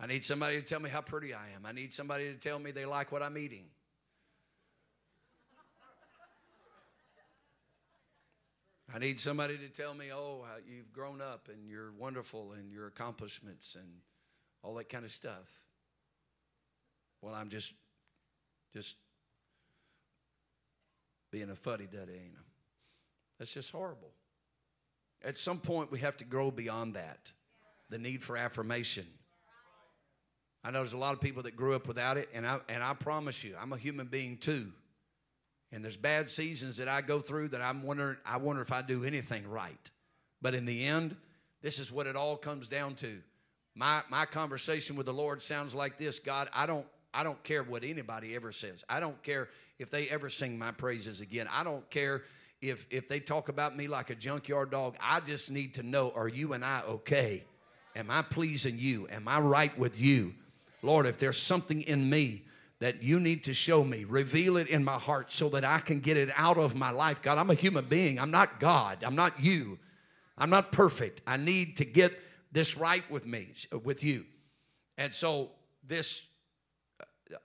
[0.00, 1.64] I need somebody to tell me how pretty I am.
[1.64, 3.64] I need somebody to tell me they like what I'm eating.
[8.94, 12.86] I need somebody to tell me, oh, you've grown up and you're wonderful and your
[12.86, 13.86] accomplishments and
[14.62, 15.46] all that kind of stuff.
[17.20, 17.74] Well, I'm just,
[18.72, 18.96] just
[21.30, 22.44] being a fuddy duddy, ain't I?
[23.38, 24.10] That's just horrible.
[25.24, 27.32] At some point, we have to grow beyond that
[27.90, 29.06] the need for affirmation.
[30.62, 32.82] I know there's a lot of people that grew up without it, and I, and
[32.82, 34.70] I promise you, I'm a human being too.
[35.72, 38.82] And there's bad seasons that I go through that I'm wondering, I wonder if I
[38.82, 39.90] do anything right.
[40.40, 41.16] But in the end,
[41.62, 43.18] this is what it all comes down to.
[43.74, 46.86] My, my conversation with the Lord sounds like this God, I don't,
[47.18, 48.84] I don't care what anybody ever says.
[48.88, 49.48] I don't care
[49.80, 51.48] if they ever sing my praises again.
[51.50, 52.22] I don't care
[52.60, 54.96] if, if they talk about me like a junkyard dog.
[55.00, 57.42] I just need to know are you and I okay?
[57.96, 59.08] Am I pleasing you?
[59.10, 60.32] Am I right with you?
[60.80, 62.44] Lord, if there's something in me
[62.78, 65.98] that you need to show me, reveal it in my heart so that I can
[65.98, 67.20] get it out of my life.
[67.20, 68.20] God, I'm a human being.
[68.20, 69.02] I'm not God.
[69.02, 69.80] I'm not you.
[70.36, 71.20] I'm not perfect.
[71.26, 72.16] I need to get
[72.52, 74.24] this right with me, with you.
[74.96, 75.50] And so
[75.84, 76.27] this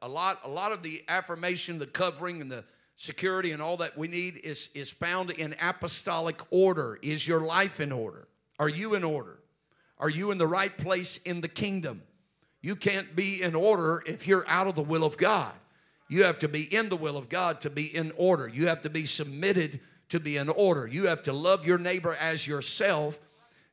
[0.02, 2.64] a lot a lot of the affirmation, the covering and the
[2.96, 7.00] security and all that we need is is found in apostolic order.
[7.02, 8.28] Is your life in order?
[8.60, 9.40] Are you in order?
[9.98, 12.04] Are you in the right place in the kingdom?
[12.62, 15.54] You can't be in order if you're out of the will of God.
[16.08, 18.48] You have to be in the will of God to be in order.
[18.48, 19.80] You have to be submitted
[20.10, 20.88] to be in order.
[20.88, 23.20] You have to love your neighbor as yourself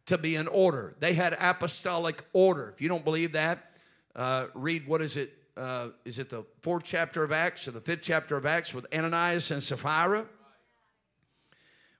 [0.07, 0.95] to be in order.
[0.99, 2.71] They had apostolic order.
[2.75, 3.75] If you don't believe that,
[4.17, 5.37] uh, read what is it?
[5.57, 8.87] Uh, is it the fourth chapter of Acts or the fifth chapter of Acts with
[8.95, 10.27] Ananias and Sapphira?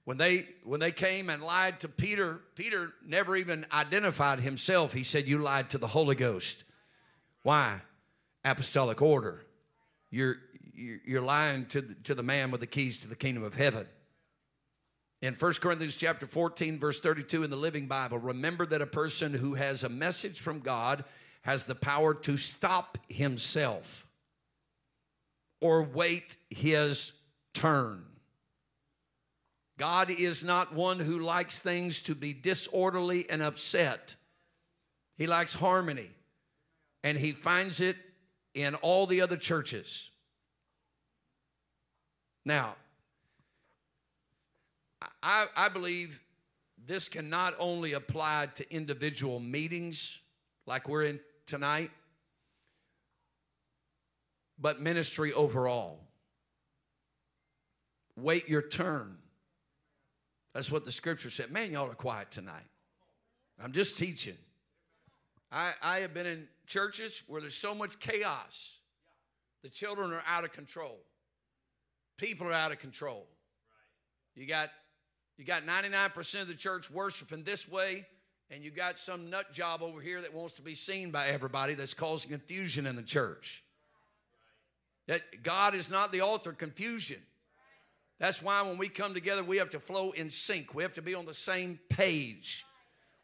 [0.05, 4.93] When they when they came and lied to Peter, Peter never even identified himself.
[4.93, 6.65] He said, "You lied to the Holy Ghost."
[7.43, 7.81] Why?
[8.45, 9.45] Apostolic order.
[10.11, 10.37] You're,
[10.75, 13.87] you're lying to the, to the man with the keys to the kingdom of heaven.
[15.23, 19.35] In 1 Corinthians chapter 14 verse 32 in the Living Bible, remember that a person
[19.35, 21.05] who has a message from God
[21.43, 24.07] has the power to stop himself
[25.61, 27.13] or wait his
[27.55, 28.05] turn.
[29.79, 34.15] God is not one who likes things to be disorderly and upset.
[35.17, 36.11] He likes harmony
[37.03, 37.97] and he finds it
[38.55, 40.11] in all the other churches.
[42.45, 42.77] Now,
[45.23, 46.23] I, I believe
[46.87, 50.19] this can not only apply to individual meetings
[50.67, 51.21] like we're in
[51.51, 51.91] tonight,
[54.59, 55.99] but ministry overall.
[58.17, 59.17] Wait your turn.
[60.55, 61.51] That's what the scripture said.
[61.51, 62.67] Man, y'all are quiet tonight.
[63.63, 64.37] I'm just teaching.
[65.51, 68.77] I, I have been in churches where there's so much chaos.
[69.63, 70.99] The children are out of control.
[72.17, 73.27] People are out of control.
[74.37, 74.71] You got
[75.37, 78.07] you got 99% of the church worshiping this way,
[78.51, 81.75] and you got some nut job over here that wants to be seen by everybody
[81.75, 83.63] that's causing confusion in the church.
[85.07, 87.21] That God is not the altar confusion.
[88.19, 90.75] That's why when we come together, we have to flow in sync.
[90.75, 92.67] We have to be on the same page.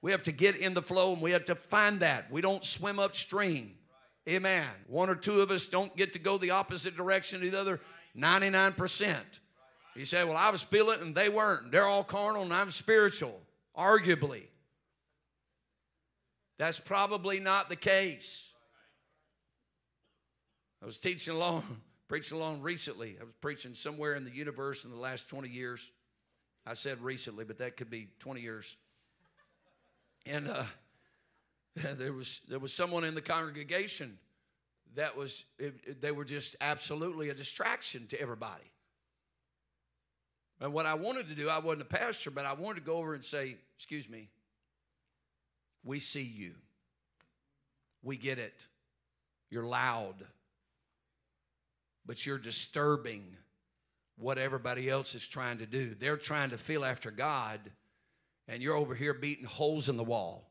[0.01, 2.31] We have to get in the flow and we have to find that.
[2.31, 3.75] We don't swim upstream.
[4.29, 4.67] Amen.
[4.89, 7.81] One or two of us don't get to go the opposite direction to the other
[8.17, 9.17] 99%.
[9.95, 11.73] You say, well, I was feeling and they weren't.
[11.73, 13.41] They're all carnal and I'm spiritual.
[13.77, 14.45] Arguably.
[16.59, 18.53] That's probably not the case.
[20.83, 21.65] I was teaching along,
[22.09, 23.17] preaching along recently.
[23.21, 25.91] I was preaching somewhere in the universe in the last 20 years.
[26.67, 28.77] I said recently, but that could be 20 years.
[30.25, 30.65] And uh,
[31.97, 34.19] there was there was someone in the congregation
[34.97, 38.65] that was it, it, they were just absolutely a distraction to everybody.
[40.59, 42.97] And what I wanted to do, I wasn't a pastor, but I wanted to go
[42.97, 44.31] over and say, "Excuse me,
[45.87, 46.53] we see you.
[48.03, 48.67] We get it.
[49.49, 50.17] You're loud,
[52.05, 53.37] but you're disturbing
[54.19, 55.95] what everybody else is trying to do.
[55.95, 57.61] They're trying to feel after God,
[58.49, 60.51] and you're over here beating holes in the wall.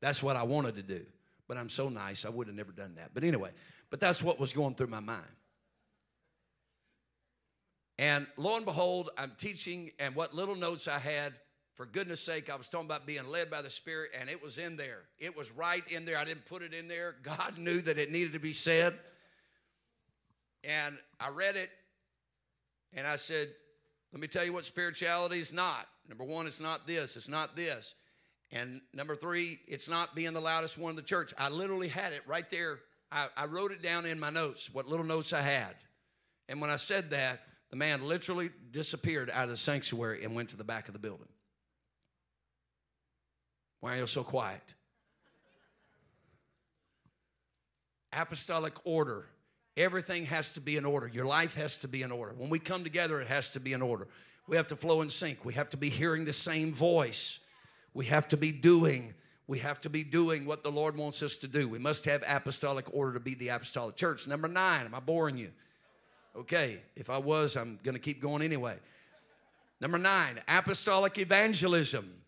[0.00, 1.04] That's what I wanted to do.
[1.46, 3.10] But I'm so nice, I would have never done that.
[3.12, 3.50] But anyway,
[3.90, 5.22] but that's what was going through my mind.
[7.98, 11.34] And lo and behold, I'm teaching, and what little notes I had,
[11.74, 14.58] for goodness sake, I was talking about being led by the Spirit, and it was
[14.58, 15.02] in there.
[15.18, 16.16] It was right in there.
[16.16, 17.16] I didn't put it in there.
[17.22, 18.94] God knew that it needed to be said.
[20.62, 21.70] And I read it,
[22.92, 23.48] and I said,
[24.12, 25.86] Let me tell you what spirituality is not.
[26.08, 27.94] Number one, it's not this, it's not this.
[28.52, 31.34] And number three, it's not being the loudest one in the church.
[31.36, 32.78] I literally had it right there.
[33.10, 35.74] I, I wrote it down in my notes, what little notes I had.
[36.48, 40.50] And when I said that, the man literally disappeared out of the sanctuary and went
[40.50, 41.26] to the back of the building.
[43.84, 44.62] Why are you so quiet?
[48.14, 49.26] Apostolic order.
[49.76, 51.06] Everything has to be in order.
[51.06, 52.32] Your life has to be in order.
[52.34, 54.08] When we come together, it has to be in order.
[54.48, 55.44] We have to flow in sync.
[55.44, 57.40] We have to be hearing the same voice.
[57.92, 59.12] We have to be doing.
[59.48, 61.68] We have to be doing what the Lord wants us to do.
[61.68, 64.26] We must have apostolic order to be the apostolic church.
[64.26, 65.50] Number nine, am I boring you?
[66.34, 68.78] Okay, if I was, I'm going to keep going anyway.
[69.78, 72.23] Number nine, apostolic evangelism.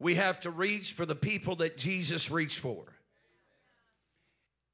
[0.00, 2.84] We have to reach for the people that Jesus reached for.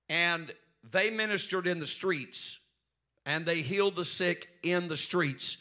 [0.09, 0.53] And
[0.91, 2.61] they ministered in the streets
[3.27, 5.59] and they healed the sick in the streets.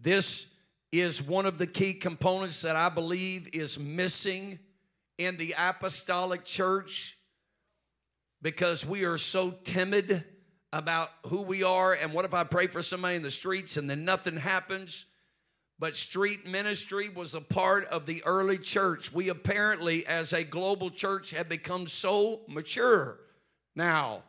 [0.00, 0.46] This
[0.90, 4.58] is one of the key components that I believe is missing
[5.18, 7.18] in the apostolic church
[8.40, 10.24] because we are so timid
[10.72, 11.92] about who we are.
[11.92, 15.06] And what if I pray for somebody in the streets and then nothing happens?
[15.84, 19.12] But street ministry was a part of the early church.
[19.12, 23.18] We apparently, as a global church, have become so mature
[23.76, 24.22] now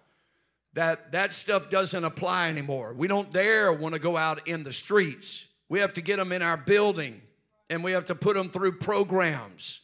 [0.73, 2.93] that that stuff doesn't apply anymore.
[2.93, 5.45] We don't dare want to go out in the streets.
[5.69, 7.21] We have to get them in our building
[7.69, 9.79] and we have to put them through programs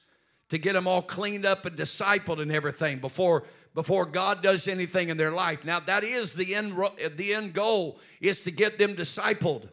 [0.50, 3.44] to get them all cleaned up and discipled and everything before
[3.74, 5.64] before God does anything in their life.
[5.64, 6.78] Now that is the end
[7.16, 9.70] the end goal is to get them discipled.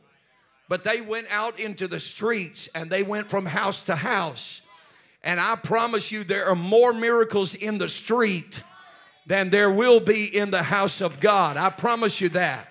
[0.68, 4.60] But they went out into the streets and they went from house to house.
[5.22, 8.62] And I promise you, there are more miracles in the street
[9.26, 11.56] than there will be in the house of God.
[11.56, 12.68] I promise you that.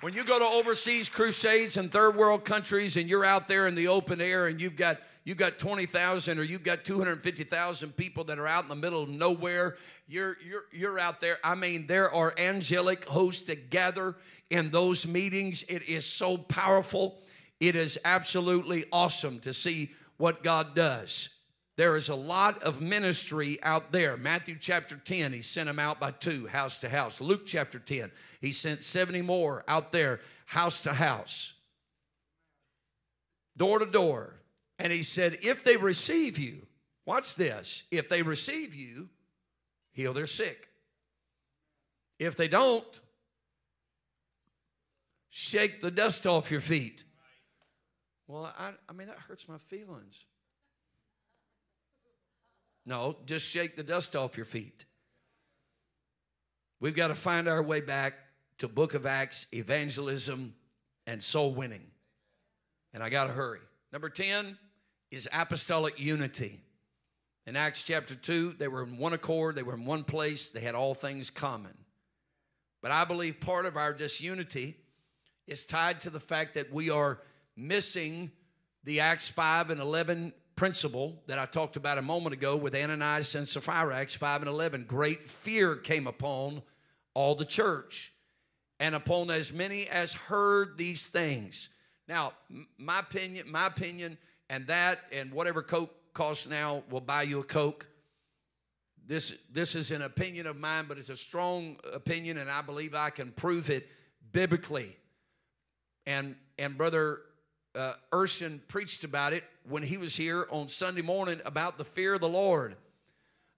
[0.00, 3.74] When you go to overseas crusades and third world countries and you're out there in
[3.74, 8.38] the open air and you've got you've got 20,000 or you've got 250,000 people that
[8.38, 9.76] are out in the middle of nowhere,
[10.06, 11.38] you're you're you're out there.
[11.42, 14.14] I mean, there are angelic hosts that gather
[14.50, 15.62] in those meetings.
[15.64, 17.18] It is so powerful.
[17.60, 21.30] It is absolutely awesome to see what God does.
[21.76, 24.16] There is a lot of ministry out there.
[24.16, 27.20] Matthew chapter 10, he sent them out by two, house to house.
[27.20, 31.52] Luke chapter 10, he sent 70 more out there, house to house,
[33.56, 34.34] door to door.
[34.80, 36.66] And he said, if they receive you,
[37.06, 39.08] watch this, if they receive you,
[39.92, 40.68] heal their sick.
[42.18, 43.00] If they don't,
[45.30, 47.04] shake the dust off your feet.
[48.26, 50.26] Well, I, I mean, that hurts my feelings.
[52.84, 54.84] No, just shake the dust off your feet.
[56.80, 58.14] We've got to find our way back
[58.58, 60.54] to book of Acts, evangelism,
[61.06, 61.86] and soul winning.
[62.92, 63.60] And I got to hurry.
[63.92, 64.56] Number 10
[65.10, 66.60] is apostolic unity.
[67.46, 70.60] In Acts chapter 2, they were in one accord, they were in one place, they
[70.60, 71.72] had all things common.
[72.82, 74.76] But I believe part of our disunity
[75.48, 77.18] is tied to the fact that we are
[77.56, 78.30] missing
[78.84, 83.34] the Acts 5 and 11 principle that I talked about a moment ago with Ananias
[83.34, 84.84] and Sapphira, Acts 5 and 11.
[84.84, 86.62] Great fear came upon
[87.14, 88.12] all the church
[88.78, 91.70] and upon as many as heard these things.
[92.06, 92.32] Now,
[92.76, 94.18] my opinion, my opinion,
[94.50, 97.86] and that and whatever Coke costs now will buy you a Coke.
[99.06, 102.94] this this is an opinion of mine, but it's a strong opinion, and I believe
[102.94, 103.88] I can prove it
[104.32, 104.96] biblically.
[106.08, 107.20] And and brother
[107.74, 112.14] uh, Urshan preached about it when he was here on Sunday morning about the fear
[112.14, 112.76] of the Lord.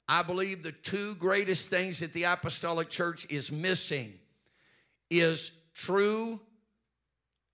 [0.08, 4.14] I believe the two greatest things that the apostolic church is missing
[5.10, 6.40] is true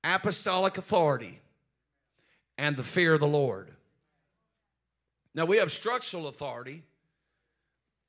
[0.02, 1.40] apostolic authority
[2.56, 3.70] and the fear of the Lord.
[5.34, 6.82] Now we have structural authority,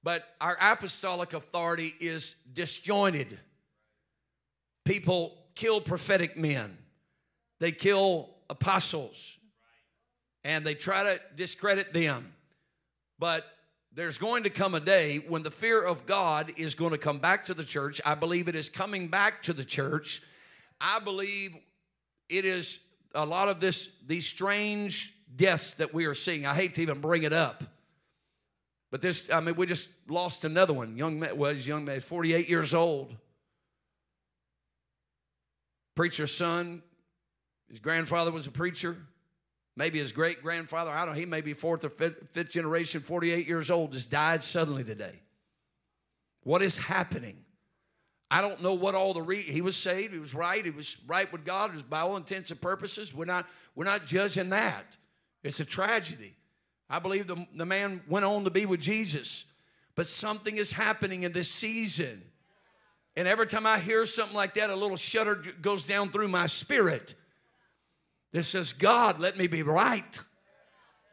[0.03, 3.37] but our apostolic authority is disjointed.
[4.85, 6.77] People kill prophetic men,
[7.59, 9.39] they kill apostles,
[10.43, 12.31] and they try to discredit them.
[13.17, 13.43] But
[13.91, 17.17] there's going to come a day when the fear of God is going to come
[17.17, 17.99] back to the church.
[18.05, 20.21] I believe it is coming back to the church.
[20.79, 21.57] I believe
[22.29, 22.79] it is
[23.15, 26.45] a lot of this these strange deaths that we are seeing.
[26.45, 27.63] I hate to even bring it up.
[28.91, 30.95] But this, I mean, we just lost another one.
[30.95, 33.15] Young man, was young man, 48 years old.
[35.97, 36.83] Preacher's son.
[37.69, 38.95] His grandfather was a preacher.
[39.75, 43.01] Maybe his great grandfather, I don't know, he may be fourth or fifth, fifth generation,
[43.01, 45.19] 48 years old, just died suddenly today.
[46.43, 47.37] What is happening?
[48.29, 50.97] I don't know what all the re- he was saved, he was right, he was
[51.07, 53.13] right with God, was by all intents and purposes.
[53.13, 54.97] We're not we're not judging that.
[55.43, 56.35] It's a tragedy.
[56.89, 59.45] I believe the, the man went on to be with Jesus.
[59.95, 62.21] But something is happening in this season.
[63.17, 66.45] And every time I hear something like that, a little shudder goes down through my
[66.45, 67.15] spirit
[68.31, 70.21] that says, God, let me be right.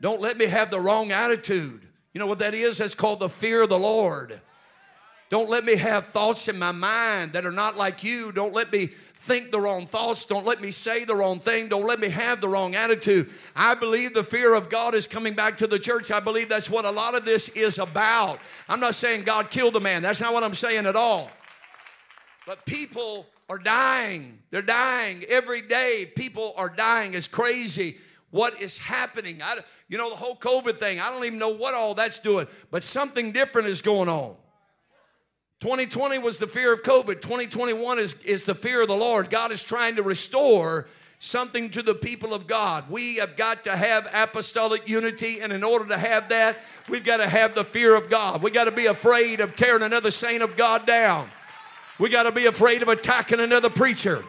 [0.02, 1.80] Don't let me have the wrong attitude.
[2.12, 2.76] You know what that is?
[2.76, 4.38] That's called the fear of the Lord.
[5.30, 8.32] Don't let me have thoughts in my mind that are not like you.
[8.32, 8.90] Don't let me
[9.20, 10.26] think the wrong thoughts.
[10.26, 11.70] Don't let me say the wrong thing.
[11.70, 13.30] Don't let me have the wrong attitude.
[13.56, 16.10] I believe the fear of God is coming back to the church.
[16.10, 18.40] I believe that's what a lot of this is about.
[18.68, 21.30] I'm not saying God killed the man, that's not what I'm saying at all.
[22.46, 24.38] But people are dying.
[24.50, 26.10] They're dying every day.
[26.14, 27.14] People are dying.
[27.14, 27.98] It's crazy
[28.30, 29.40] what is happening.
[29.42, 32.48] I, you know, the whole COVID thing, I don't even know what all that's doing,
[32.70, 34.34] but something different is going on.
[35.60, 37.20] 2020 was the fear of COVID.
[37.20, 39.30] 2021 is, is the fear of the Lord.
[39.30, 40.88] God is trying to restore
[41.20, 42.90] something to the people of God.
[42.90, 47.18] We have got to have apostolic unity, and in order to have that, we've got
[47.18, 48.42] to have the fear of God.
[48.42, 51.30] We've got to be afraid of tearing another saint of God down.
[51.98, 54.24] We got to be afraid of attacking another preacher.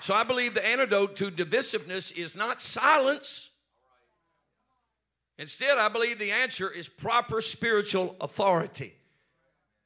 [0.00, 3.50] So I believe the antidote to divisiveness is not silence.
[5.38, 8.94] Instead, I believe the answer is proper spiritual authority.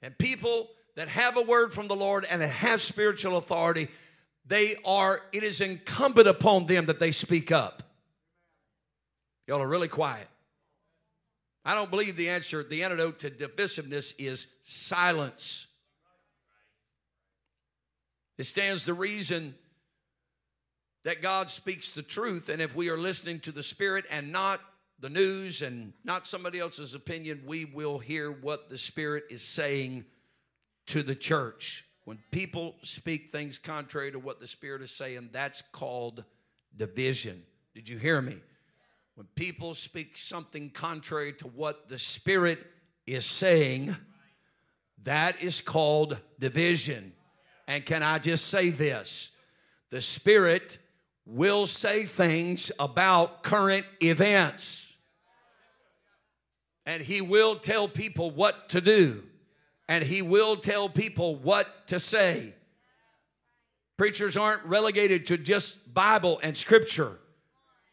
[0.02, 3.88] And people that have a word from the Lord and have spiritual authority,
[4.44, 7.82] they are, it is incumbent upon them that they speak up.
[9.46, 10.26] Y'all are really quiet.
[11.68, 15.66] I don't believe the answer, the antidote to divisiveness is silence.
[18.38, 19.54] It stands the reason
[21.04, 24.60] that God speaks the truth, and if we are listening to the Spirit and not
[24.98, 30.06] the news and not somebody else's opinion, we will hear what the Spirit is saying
[30.86, 31.84] to the church.
[32.06, 36.24] When people speak things contrary to what the Spirit is saying, that's called
[36.74, 37.42] division.
[37.74, 38.38] Did you hear me?
[39.18, 42.64] When people speak something contrary to what the Spirit
[43.04, 43.96] is saying,
[45.02, 47.12] that is called division.
[47.66, 49.30] And can I just say this?
[49.90, 50.78] The Spirit
[51.26, 54.94] will say things about current events.
[56.86, 59.24] And He will tell people what to do.
[59.88, 62.54] And He will tell people what to say.
[63.96, 67.18] Preachers aren't relegated to just Bible and Scripture.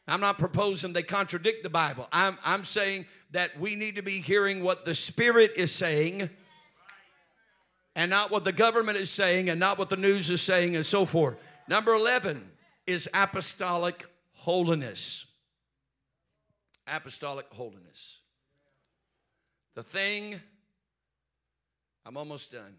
[0.08, 2.08] I'm not proposing they contradict the Bible.
[2.12, 6.30] I'm, I'm saying that we need to be hearing what the Spirit is saying
[7.96, 10.86] and not what the government is saying and not what the news is saying and
[10.86, 11.38] so forth.
[11.68, 12.52] Number 11
[12.86, 15.26] is apostolic holiness.
[16.88, 18.20] Apostolic holiness.
[19.74, 20.40] The thing,
[22.06, 22.76] I'm almost done,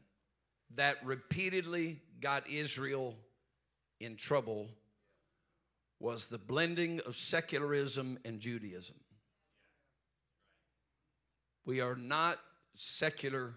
[0.77, 3.17] that repeatedly got Israel
[3.99, 4.69] in trouble
[5.99, 8.97] was the blending of secularism and Judaism.
[11.65, 12.39] We are not
[12.75, 13.55] secular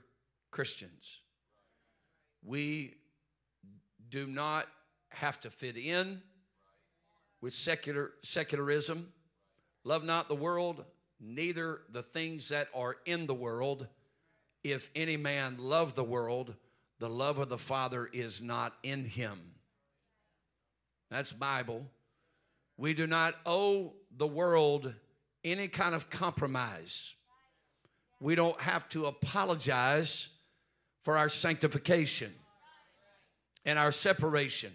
[0.52, 1.20] Christians.
[2.44, 2.96] We
[4.10, 4.68] do not
[5.10, 6.22] have to fit in
[7.42, 9.12] with secular secularism.
[9.84, 10.86] Love not the world,
[11.20, 13.88] neither the things that are in the world.
[14.64, 16.56] If any man love the world,
[17.00, 19.40] the love of the Father is not in him.
[21.10, 21.86] That's Bible.
[22.80, 24.94] We do not owe the world
[25.44, 27.14] any kind of compromise.
[28.22, 30.30] We don't have to apologize
[31.04, 32.34] for our sanctification
[33.66, 34.72] and our separation.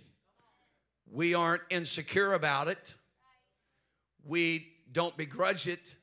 [1.11, 2.95] We aren't insecure about it.
[4.23, 5.95] We don't begrudge it.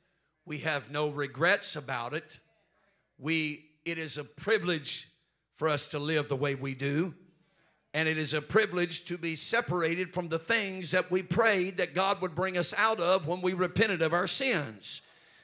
[0.43, 2.39] We have no regrets about it.
[3.19, 5.07] We it is a privilege
[5.53, 7.13] for us to live the way we do.
[7.93, 11.93] And it is a privilege to be separated from the things that we prayed that
[11.93, 15.01] God would bring us out of when we repented of our sins.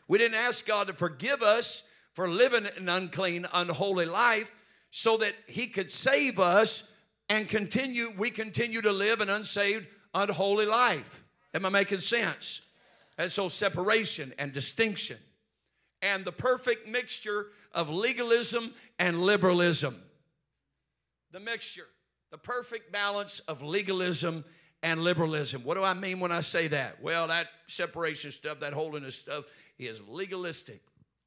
[0.08, 1.84] We didn't ask God to forgive us
[2.14, 4.52] for living an unclean, unholy life
[4.92, 6.88] so that He could save us
[7.30, 11.24] and continue, we continue to live an unsaved, unholy life.
[11.54, 12.62] Am I making sense?
[13.18, 15.18] And so, separation and distinction
[16.02, 20.02] and the perfect mixture of legalism and liberalism.
[21.32, 21.88] The mixture
[22.32, 24.44] the perfect balance of legalism
[24.84, 25.64] and liberalism.
[25.64, 27.02] What do I mean when I say that?
[27.02, 29.46] Well, that separation stuff, that holiness stuff
[29.80, 30.82] is legalistic,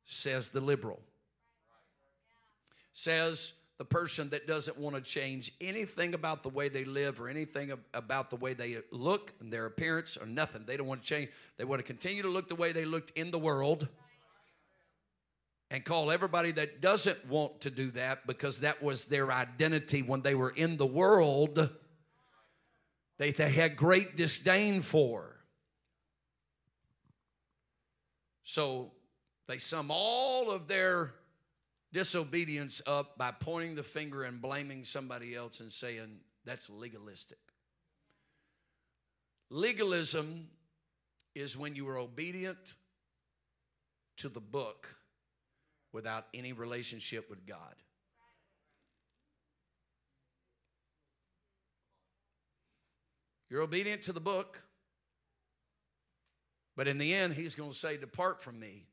[0.05, 1.01] says the liberal.
[2.93, 7.29] Says the person that doesn't want to change anything about the way they live or
[7.29, 10.65] anything about the way they look and their appearance or nothing.
[10.67, 11.31] They don't want to change.
[11.57, 13.89] They want to continue to look the way they looked in the world
[15.71, 20.23] and call everybody that doesn't want to do that because that was their identity when
[20.23, 21.71] they were in the world,
[23.19, 25.37] they, they had great disdain for.
[28.43, 28.91] So
[29.47, 31.15] they sum all of their
[31.93, 37.39] disobedience up by pointing the finger and blaming somebody else and saying that's legalistic.
[39.51, 40.49] Legalism
[41.35, 42.75] is when you are obedient
[44.17, 44.97] to the book
[45.93, 47.75] without any relationship with God.
[53.49, 54.63] You're obedient to the book,
[56.77, 58.87] but in the end, he's going to say, Depart from me,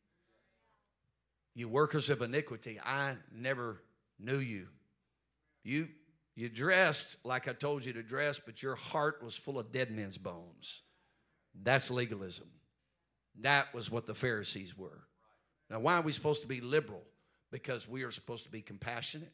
[1.54, 2.80] you workers of iniquity.
[2.84, 3.82] I never
[4.20, 4.68] knew you.
[5.64, 5.90] You,
[6.36, 9.92] you dressed like I told you to dress, but your heart was full of dead
[9.92, 10.82] men's bones.
[11.64, 12.48] That's legalism.
[13.42, 15.07] That was what the Pharisees were.
[15.70, 17.04] Now, why are we supposed to be liberal?
[17.52, 19.32] Because we are supposed to be compassionate.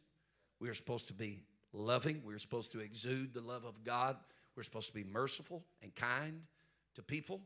[0.60, 2.22] We are supposed to be loving.
[2.26, 4.18] We're supposed to exude the love of God.
[4.56, 6.42] We're supposed to be merciful and kind
[6.96, 7.42] to people.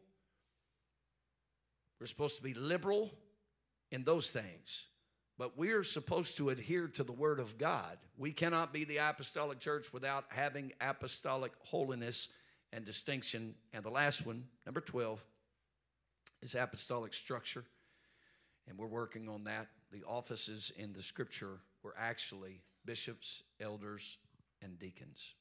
[1.99, 3.11] We're supposed to be liberal
[3.91, 4.85] in those things.
[5.37, 7.97] But we're supposed to adhere to the Word of God.
[8.17, 12.29] We cannot be the apostolic church without having apostolic holiness
[12.73, 13.53] and distinction.
[13.71, 15.23] And the last one, number 12,
[16.41, 17.63] is apostolic structure
[18.67, 19.67] and we're working on that.
[19.91, 24.17] The offices in the scripture were actually bishops, elders,
[24.61, 25.33] and deacons.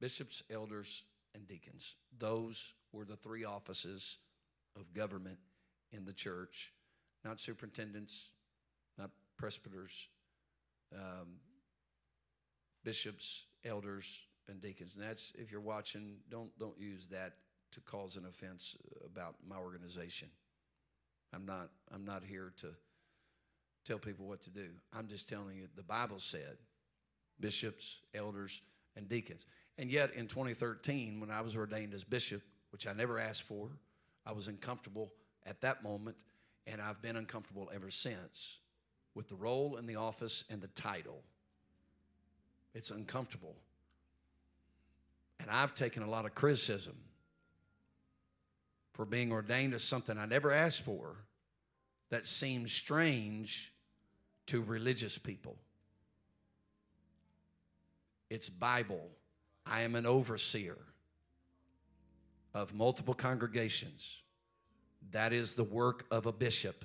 [0.00, 1.94] Bishops, elders, and deacons.
[2.18, 4.18] Those were the three offices
[4.76, 5.38] of government
[5.92, 6.72] in the church,
[7.24, 8.30] not superintendents,
[8.98, 10.08] not presbyters,
[10.94, 11.38] um,
[12.84, 14.96] bishops, elders, and deacons.
[14.96, 17.34] And that's if you're watching, don't don't use that
[17.72, 20.28] to cause an offense about my organization.
[21.34, 22.68] I'm not, I'm not here to
[23.84, 24.68] tell people what to do.
[24.92, 26.56] I'm just telling you the Bible said
[27.40, 28.62] bishops, elders,
[28.96, 29.46] and deacons.
[29.78, 33.70] And yet in 2013, when I was ordained as bishop, which I never asked for,
[34.26, 35.12] I was uncomfortable
[35.44, 36.16] at that moment,
[36.66, 38.58] and I've been uncomfortable ever since
[39.14, 41.20] with the role and the office and the title.
[42.74, 43.56] It's uncomfortable.
[45.40, 46.94] And I've taken a lot of criticism
[48.92, 51.16] for being ordained as something I never asked for
[52.10, 53.72] that seems strange
[54.46, 55.56] to religious people.
[58.28, 59.08] It's Bible.
[59.66, 60.76] I am an overseer
[62.54, 64.20] of multiple congregations.
[65.10, 66.84] That is the work of a bishop.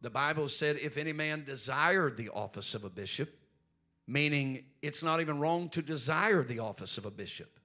[0.00, 3.30] The Bible said, if any man desired the office of a bishop,
[4.06, 7.58] meaning it's not even wrong to desire the office of a bishop.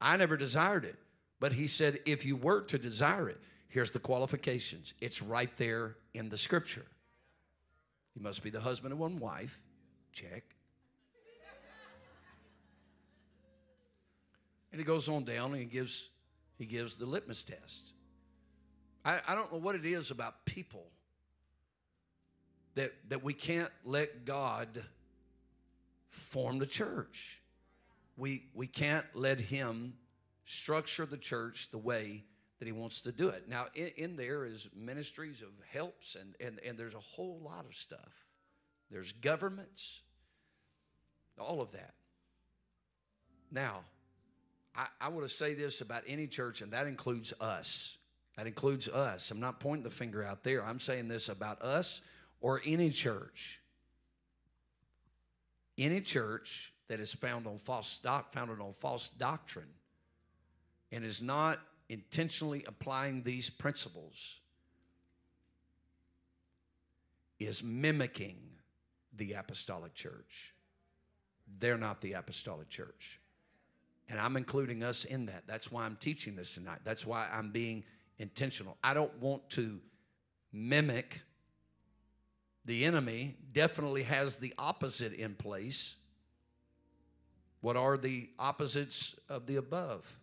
[0.00, 0.96] I never desired it.
[1.42, 4.94] But he said, if you were to desire it, here's the qualifications.
[5.00, 6.86] It's right there in the scripture.
[8.14, 9.60] You must be the husband of one wife.
[10.12, 10.44] Check.
[14.70, 16.10] And he goes on down and he gives
[16.58, 17.90] he gives the litmus test.
[19.04, 20.86] I, I don't know what it is about people
[22.76, 24.84] that, that we can't let God
[26.08, 27.42] form the church.
[28.16, 29.94] We, we can't let Him
[30.44, 32.24] structure the church the way
[32.58, 33.48] that he wants to do it.
[33.48, 37.64] Now, in, in, there is ministries of helps, and, and, and there's a whole lot
[37.66, 38.26] of stuff.
[38.90, 40.02] There's governments,
[41.38, 41.94] all of that.
[43.50, 43.80] Now,
[44.76, 47.96] I, I want to say this about any church, and that includes us.
[48.36, 49.30] That includes us.
[49.30, 50.64] I'm not pointing the finger out there.
[50.64, 52.00] I'm saying this about us
[52.40, 53.60] or any church.
[55.76, 59.68] Any church that is found on false doc, founded on false doctrine
[60.92, 64.38] and is not intentionally applying these principles
[67.40, 68.38] is mimicking
[69.16, 70.54] the apostolic church.
[71.58, 73.18] They're not the apostolic church.
[74.08, 75.44] And I'm including us in that.
[75.46, 76.80] That's why I'm teaching this tonight.
[76.84, 77.84] That's why I'm being
[78.18, 78.76] intentional.
[78.84, 79.80] I don't want to
[80.52, 81.22] mimic
[82.64, 85.96] the enemy, definitely has the opposite in place.
[87.60, 90.20] What are the opposites of the above?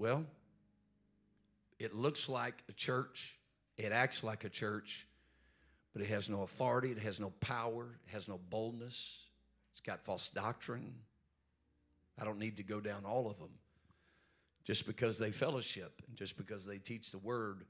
[0.00, 0.24] Well,
[1.78, 3.36] it looks like a church,
[3.76, 5.06] it acts like a church,
[5.92, 9.18] but it has no authority, it has no power, it has no boldness,
[9.72, 10.94] it's got false doctrine.
[12.18, 13.50] I don't need to go down all of them.
[14.64, 17.66] Just because they fellowship and just because they teach the word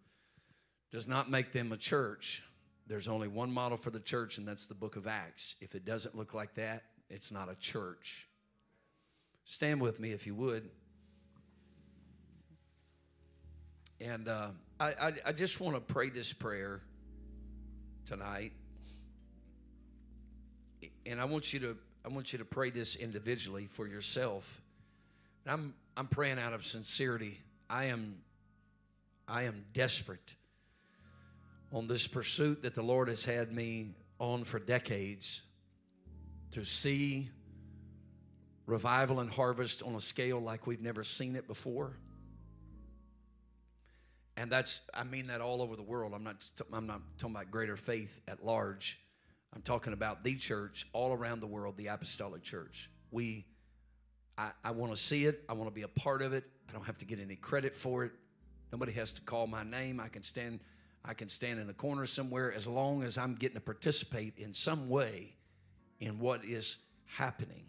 [0.92, 2.44] does not make them a church.
[2.86, 5.56] There's only one model for the church, and that's the book of Acts.
[5.60, 8.28] If it doesn't look like that, it's not a church.
[9.44, 10.70] Stand with me if you would.
[14.00, 14.48] And uh,
[14.78, 16.80] I, I, I just want to pray this prayer
[18.06, 18.52] tonight.
[21.04, 24.62] And I want you to I want you to pray this individually for yourself.
[25.46, 27.38] I'm I'm praying out of sincerity.
[27.68, 28.16] I am
[29.28, 30.34] I am desperate
[31.72, 35.42] on this pursuit that the Lord has had me on for decades
[36.52, 37.28] to see
[38.66, 41.96] revival and harvest on a scale like we've never seen it before.
[44.36, 46.12] And that's I mean that all over the world.
[46.14, 49.00] I'm not I'm not talking about greater faith at large.
[49.54, 52.90] I'm talking about the church all around the world, the apostolic church.
[53.10, 53.46] We
[54.38, 55.44] I, I want to see it.
[55.48, 56.44] I want to be a part of it.
[56.68, 58.12] I don't have to get any credit for it.
[58.72, 60.00] Nobody has to call my name.
[60.00, 60.60] I can stand
[61.04, 64.52] I can stand in a corner somewhere as long as I'm getting to participate in
[64.52, 65.34] some way
[65.98, 67.64] in what is happening.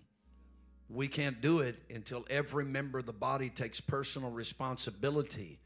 [0.89, 5.59] We can't do it until every member of the body takes personal responsibility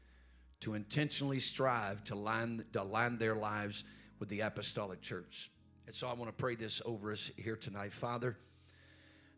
[0.60, 3.84] to intentionally strive to line, to align their lives
[4.18, 5.50] with the apostolic church.
[5.86, 7.92] And so I want to pray this over us here tonight.
[7.92, 8.36] Father,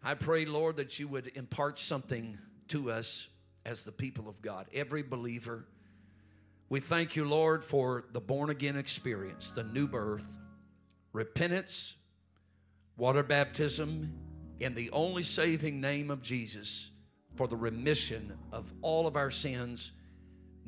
[0.03, 2.39] I pray, Lord, that you would impart something
[2.69, 3.29] to us
[3.67, 5.67] as the people of God, every believer.
[6.69, 10.27] We thank you, Lord, for the born again experience, the new birth,
[11.13, 11.97] repentance,
[12.97, 14.13] water baptism
[14.61, 16.91] in the only saving name of Jesus
[17.37, 19.93] for the remission of all of our sins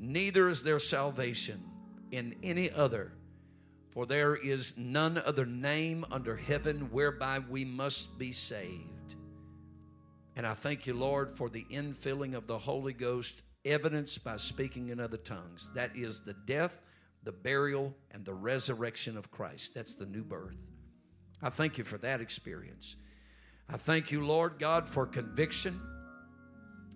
[0.00, 1.62] neither is there salvation
[2.10, 3.12] in any other.
[3.90, 9.16] For there is none other name under heaven whereby we must be saved.
[10.36, 14.88] And I thank you, Lord, for the infilling of the Holy Ghost, evidenced by speaking
[14.88, 15.70] in other tongues.
[15.74, 16.82] That is the death,
[17.24, 19.74] the burial, and the resurrection of Christ.
[19.74, 20.56] That's the new birth.
[21.42, 22.96] I thank you for that experience.
[23.68, 25.80] I thank you, Lord God, for conviction.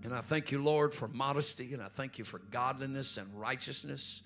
[0.05, 4.23] And I thank you, Lord, for modesty, and I thank you for godliness and righteousness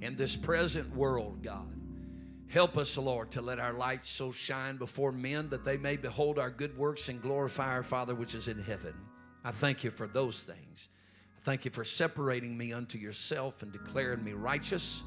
[0.00, 1.72] in this present world, God.
[2.48, 6.36] Help us, Lord, to let our light so shine before men that they may behold
[6.36, 8.92] our good works and glorify our Father which is in heaven.
[9.44, 10.88] I thank you for those things.
[11.38, 15.04] I thank you for separating me unto yourself and declaring me righteous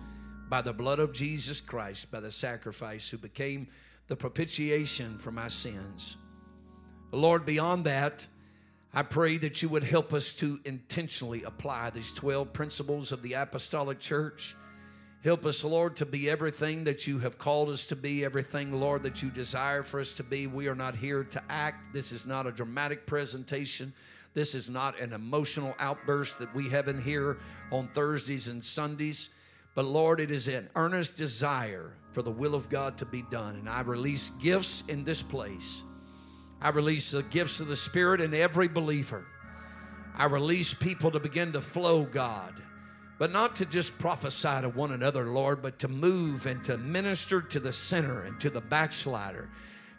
[0.49, 3.67] by the blood of Jesus Christ, by the sacrifice who became
[4.07, 6.15] the propitiation for my sins.
[7.11, 8.25] Lord, beyond that,
[8.95, 13.33] I pray that you would help us to intentionally apply these 12 principles of the
[13.33, 14.55] apostolic church.
[15.23, 19.01] Help us, Lord, to be everything that you have called us to be, everything, Lord,
[19.03, 20.45] that you desire for us to be.
[20.45, 21.91] We are not here to act.
[21.93, 23.93] This is not a dramatic presentation.
[24.35, 27.37] This is not an emotional outburst that we have in here
[27.71, 29.29] on Thursdays and Sundays.
[29.73, 33.55] But Lord, it is an earnest desire for the will of God to be done.
[33.55, 35.83] And I release gifts in this place
[36.63, 39.25] I release the gifts of the Spirit in every believer.
[40.15, 42.53] I release people to begin to flow, God,
[43.19, 47.41] but not to just prophesy to one another, Lord, but to move and to minister
[47.41, 49.49] to the sinner and to the backslider.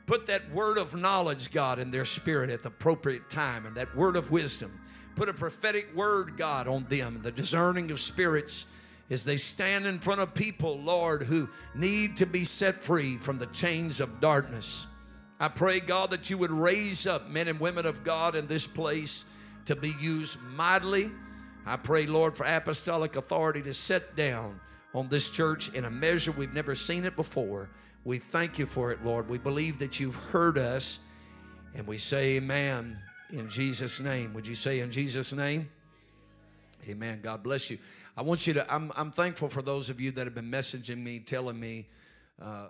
[0.06, 3.94] Put that word of knowledge, God, in their spirit at the appropriate time and that
[3.94, 4.80] word of wisdom.
[5.16, 8.64] Put a prophetic word, God, on them, the discerning of spirits
[9.10, 13.38] as they stand in front of people, Lord, who need to be set free from
[13.38, 14.86] the chains of darkness.
[15.44, 18.66] I pray, God, that you would raise up men and women of God in this
[18.66, 19.26] place
[19.66, 21.10] to be used mightily.
[21.66, 24.58] I pray, Lord, for apostolic authority to set down
[24.94, 27.68] on this church in a measure we've never seen it before.
[28.04, 29.28] We thank you for it, Lord.
[29.28, 31.00] We believe that you've heard us,
[31.74, 32.96] and we say amen
[33.30, 34.32] in Jesus' name.
[34.32, 35.68] Would you say in Jesus' name?
[36.88, 37.20] Amen.
[37.22, 37.76] God bless you.
[38.16, 41.02] I want you to, I'm, I'm thankful for those of you that have been messaging
[41.02, 41.86] me, telling me
[42.40, 42.68] uh,